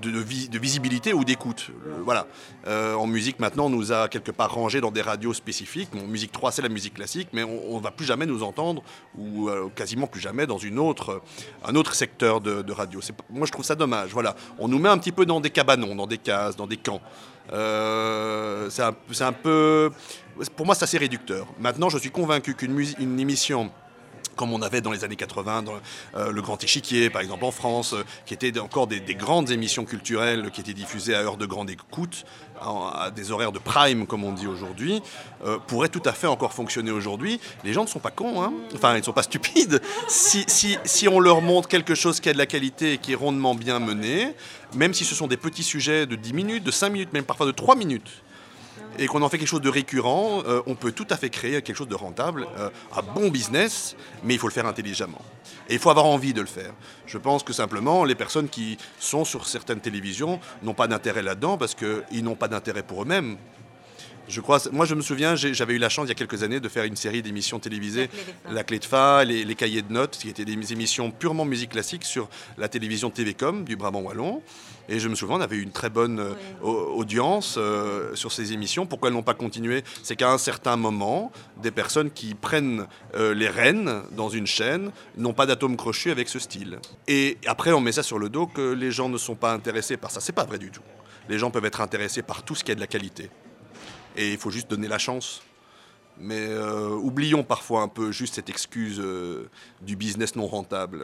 de, 0.00 0.58
visibilité 0.58 1.12
ou 1.12 1.24
d'écoute. 1.24 1.70
Voilà. 2.04 2.26
Euh, 2.68 2.94
en 2.94 3.08
musique, 3.08 3.40
maintenant, 3.40 3.66
on 3.66 3.70
nous 3.70 3.90
a 3.90 4.08
quelque 4.08 4.30
part 4.30 4.54
rangé 4.54 4.80
dans 4.80 4.92
des 4.92 5.02
radios 5.02 5.34
spécifiques. 5.34 5.88
Bon, 5.92 6.06
musique 6.06 6.30
3, 6.30 6.52
c'est 6.52 6.62
la 6.62 6.68
musique 6.68 6.94
classique, 6.94 7.28
mais 7.32 7.42
on 7.42 7.78
ne 7.78 7.82
va 7.82 7.90
plus 7.90 8.04
jamais 8.04 8.26
nous 8.26 8.44
entendre, 8.44 8.82
ou 9.18 9.50
quasiment 9.74 10.06
plus 10.06 10.20
jamais, 10.20 10.46
dans 10.46 10.58
une 10.58 10.78
autre, 10.78 11.22
un 11.64 11.74
autre 11.74 11.94
secteur 11.94 12.40
de, 12.40 12.72
radio. 12.72 13.00
Moi, 13.30 13.46
je 13.46 13.50
trouve 13.50 13.64
ça 13.64 13.74
dommage. 13.74 14.10
Voilà. 14.12 14.36
On 14.60 14.68
nous 14.68 14.78
met 14.78 14.88
un 14.88 14.98
petit 14.98 15.10
peu 15.10 15.26
dans 15.26 15.40
des 15.40 15.50
cabanons, 15.50 15.96
dans 15.96 16.06
des 16.06 16.18
cases, 16.18 16.54
dans 16.54 16.68
des 16.68 16.76
camps. 16.76 17.00
c'est 17.50 19.24
un, 19.24 19.32
peu... 19.32 19.90
Pour 20.56 20.66
moi, 20.66 20.74
c'est 20.74 20.84
assez 20.84 20.98
réducteur. 20.98 21.46
Maintenant, 21.58 21.88
je 21.88 21.98
suis 21.98 22.10
convaincu 22.10 22.54
qu'une 22.54 22.78
une 22.98 23.20
émission 23.20 23.70
comme 24.36 24.52
on 24.52 24.62
avait 24.62 24.80
dans 24.80 24.92
les 24.92 25.04
années 25.04 25.16
80, 25.16 25.62
dans 25.62 25.74
euh, 26.14 26.32
le 26.32 26.42
Grand 26.42 26.62
Échiquier, 26.62 27.10
par 27.10 27.22
exemple 27.22 27.44
en 27.44 27.50
France, 27.50 27.92
euh, 27.92 28.04
qui 28.26 28.34
étaient 28.34 28.58
encore 28.58 28.86
des, 28.86 29.00
grandes 29.14 29.50
émissions 29.50 29.84
culturelles 29.84 30.50
qui 30.52 30.60
étaient 30.60 30.72
diffusées 30.72 31.14
à 31.14 31.20
heure 31.20 31.36
de 31.36 31.46
grande 31.46 31.70
écoute, 31.70 32.24
à, 32.60 33.10
des 33.14 33.30
horaires 33.30 33.52
de 33.52 33.58
prime, 33.58 34.06
comme 34.06 34.24
on 34.24 34.32
dit 34.32 34.46
aujourd'hui, 34.46 35.02
euh, 35.44 35.58
pourraient 35.66 35.88
tout 35.88 36.02
à 36.04 36.12
fait 36.12 36.26
encore 36.26 36.52
fonctionner 36.52 36.90
aujourd'hui. 36.90 37.40
Les 37.64 37.72
gens 37.72 37.82
ne 37.82 37.88
sont 37.88 37.98
pas 37.98 38.10
cons, 38.10 38.42
hein 38.42 38.52
enfin, 38.74 38.94
ils 38.94 39.00
ne 39.00 39.04
sont 39.04 39.12
pas 39.12 39.22
stupides. 39.22 39.80
Si, 40.08 40.44
si, 40.46 40.78
si, 40.84 41.08
on 41.08 41.20
leur 41.20 41.42
montre 41.42 41.68
quelque 41.68 41.94
chose 41.94 42.20
qui 42.20 42.28
a 42.28 42.32
de 42.32 42.38
la 42.38 42.46
qualité 42.46 42.94
et 42.94 42.98
qui 42.98 43.12
est 43.12 43.16
rondement 43.16 43.54
bien 43.54 43.78
mené, 43.78 44.34
même 44.74 44.94
si 44.94 45.04
ce 45.04 45.14
sont 45.14 45.26
des 45.26 45.36
petits 45.36 45.62
sujets 45.62 46.06
de 46.06 46.16
10 46.16 46.32
minutes, 46.32 46.64
de 46.64 46.70
5 46.70 46.90
minutes, 46.90 47.12
même 47.12 47.24
parfois 47.24 47.46
de 47.46 47.52
3 47.52 47.76
minutes, 47.76 48.22
et 48.98 49.06
qu'on 49.06 49.22
en 49.22 49.28
fait 49.28 49.38
quelque 49.38 49.48
chose 49.48 49.60
de 49.60 49.68
récurrent, 49.68 50.42
euh, 50.46 50.62
on 50.66 50.74
peut 50.74 50.92
tout 50.92 51.06
à 51.10 51.16
fait 51.16 51.30
créer 51.30 51.62
quelque 51.62 51.76
chose 51.76 51.88
de 51.88 51.94
rentable, 51.94 52.46
euh, 52.58 52.70
un 52.96 53.02
bon 53.02 53.28
business, 53.28 53.96
mais 54.24 54.34
il 54.34 54.38
faut 54.38 54.48
le 54.48 54.52
faire 54.52 54.66
intelligemment. 54.66 55.22
Et 55.68 55.74
il 55.74 55.78
faut 55.78 55.90
avoir 55.90 56.06
envie 56.06 56.32
de 56.32 56.40
le 56.40 56.46
faire. 56.46 56.72
Je 57.06 57.18
pense 57.18 57.42
que 57.42 57.52
simplement, 57.52 58.04
les 58.04 58.14
personnes 58.14 58.48
qui 58.48 58.78
sont 58.98 59.24
sur 59.24 59.46
certaines 59.46 59.80
télévisions 59.80 60.40
n'ont 60.62 60.74
pas 60.74 60.88
d'intérêt 60.88 61.22
là-dedans 61.22 61.56
parce 61.56 61.74
qu'ils 61.74 62.24
n'ont 62.24 62.34
pas 62.34 62.48
d'intérêt 62.48 62.82
pour 62.82 63.02
eux-mêmes. 63.02 63.36
Je 64.28 64.40
crois, 64.40 64.60
moi, 64.72 64.86
je 64.86 64.94
me 64.94 65.02
souviens, 65.02 65.34
j'avais 65.34 65.74
eu 65.74 65.78
la 65.78 65.88
chance 65.88 66.06
il 66.06 66.08
y 66.08 66.12
a 66.12 66.14
quelques 66.14 66.42
années 66.42 66.60
de 66.60 66.68
faire 66.68 66.84
une 66.84 66.96
série 66.96 67.22
d'émissions 67.22 67.58
télévisées, 67.58 68.08
La 68.50 68.64
Clé 68.64 68.78
de 68.78 68.84
Fa, 68.84 69.24
les, 69.24 69.44
les, 69.44 69.54
Cahiers 69.54 69.82
de 69.82 69.92
Notes, 69.92 70.16
qui 70.20 70.28
étaient 70.28 70.44
des 70.44 70.72
émissions 70.72 71.10
purement 71.10 71.44
musique 71.44 71.70
classique 71.70 72.04
sur 72.04 72.28
la 72.56 72.68
télévision 72.68 73.10
TV-Com 73.10 73.64
du 73.64 73.76
Brabant 73.76 74.00
Wallon. 74.00 74.42
Et 74.88 74.98
je 74.98 75.08
me 75.08 75.14
souviens, 75.14 75.36
on 75.36 75.40
avait 75.40 75.56
eu 75.56 75.62
une 75.62 75.70
très 75.70 75.90
bonne 75.90 76.18
euh, 76.20 76.34
audience 76.62 77.54
euh, 77.56 78.14
sur 78.14 78.32
ces 78.32 78.52
émissions. 78.52 78.86
Pourquoi 78.86 79.08
elles 79.08 79.14
n'ont 79.14 79.22
pas 79.22 79.34
continué? 79.34 79.84
C'est 80.02 80.16
qu'à 80.16 80.30
un 80.30 80.38
certain 80.38 80.76
moment, 80.76 81.30
des 81.62 81.70
personnes 81.70 82.10
qui 82.10 82.34
prennent 82.34 82.86
euh, 83.14 83.34
les 83.34 83.48
rênes 83.48 84.02
dans 84.12 84.28
une 84.28 84.46
chaîne 84.46 84.90
n'ont 85.16 85.34
pas 85.34 85.46
d'atome 85.46 85.76
crochu 85.76 86.10
avec 86.10 86.28
ce 86.28 86.38
style. 86.38 86.78
Et 87.06 87.38
après, 87.46 87.72
on 87.72 87.80
met 87.80 87.92
ça 87.92 88.02
sur 88.02 88.18
le 88.18 88.28
dos 88.28 88.46
que 88.46 88.72
les 88.72 88.90
gens 88.90 89.08
ne 89.08 89.18
sont 89.18 89.36
pas 89.36 89.52
intéressés 89.52 89.96
par 89.96 90.10
ça. 90.10 90.20
C'est 90.20 90.32
pas 90.32 90.44
vrai 90.44 90.58
du 90.58 90.70
tout. 90.70 90.82
Les 91.28 91.38
gens 91.38 91.50
peuvent 91.50 91.64
être 91.64 91.80
intéressés 91.80 92.22
par 92.22 92.42
tout 92.42 92.54
ce 92.54 92.64
qui 92.64 92.72
a 92.72 92.74
de 92.74 92.80
la 92.80 92.86
qualité. 92.88 93.30
Et 94.16 94.32
il 94.32 94.38
faut 94.38 94.50
juste 94.50 94.70
donner 94.70 94.88
la 94.88 94.98
chance. 94.98 95.42
Mais 96.18 96.46
euh, 96.46 96.90
oublions 96.90 97.42
parfois 97.42 97.80
un 97.80 97.88
peu 97.88 98.12
juste 98.12 98.34
cette 98.34 98.50
excuse 98.50 99.00
euh, 99.02 99.48
du 99.80 99.96
business 99.96 100.36
non 100.36 100.46
rentable. 100.46 101.02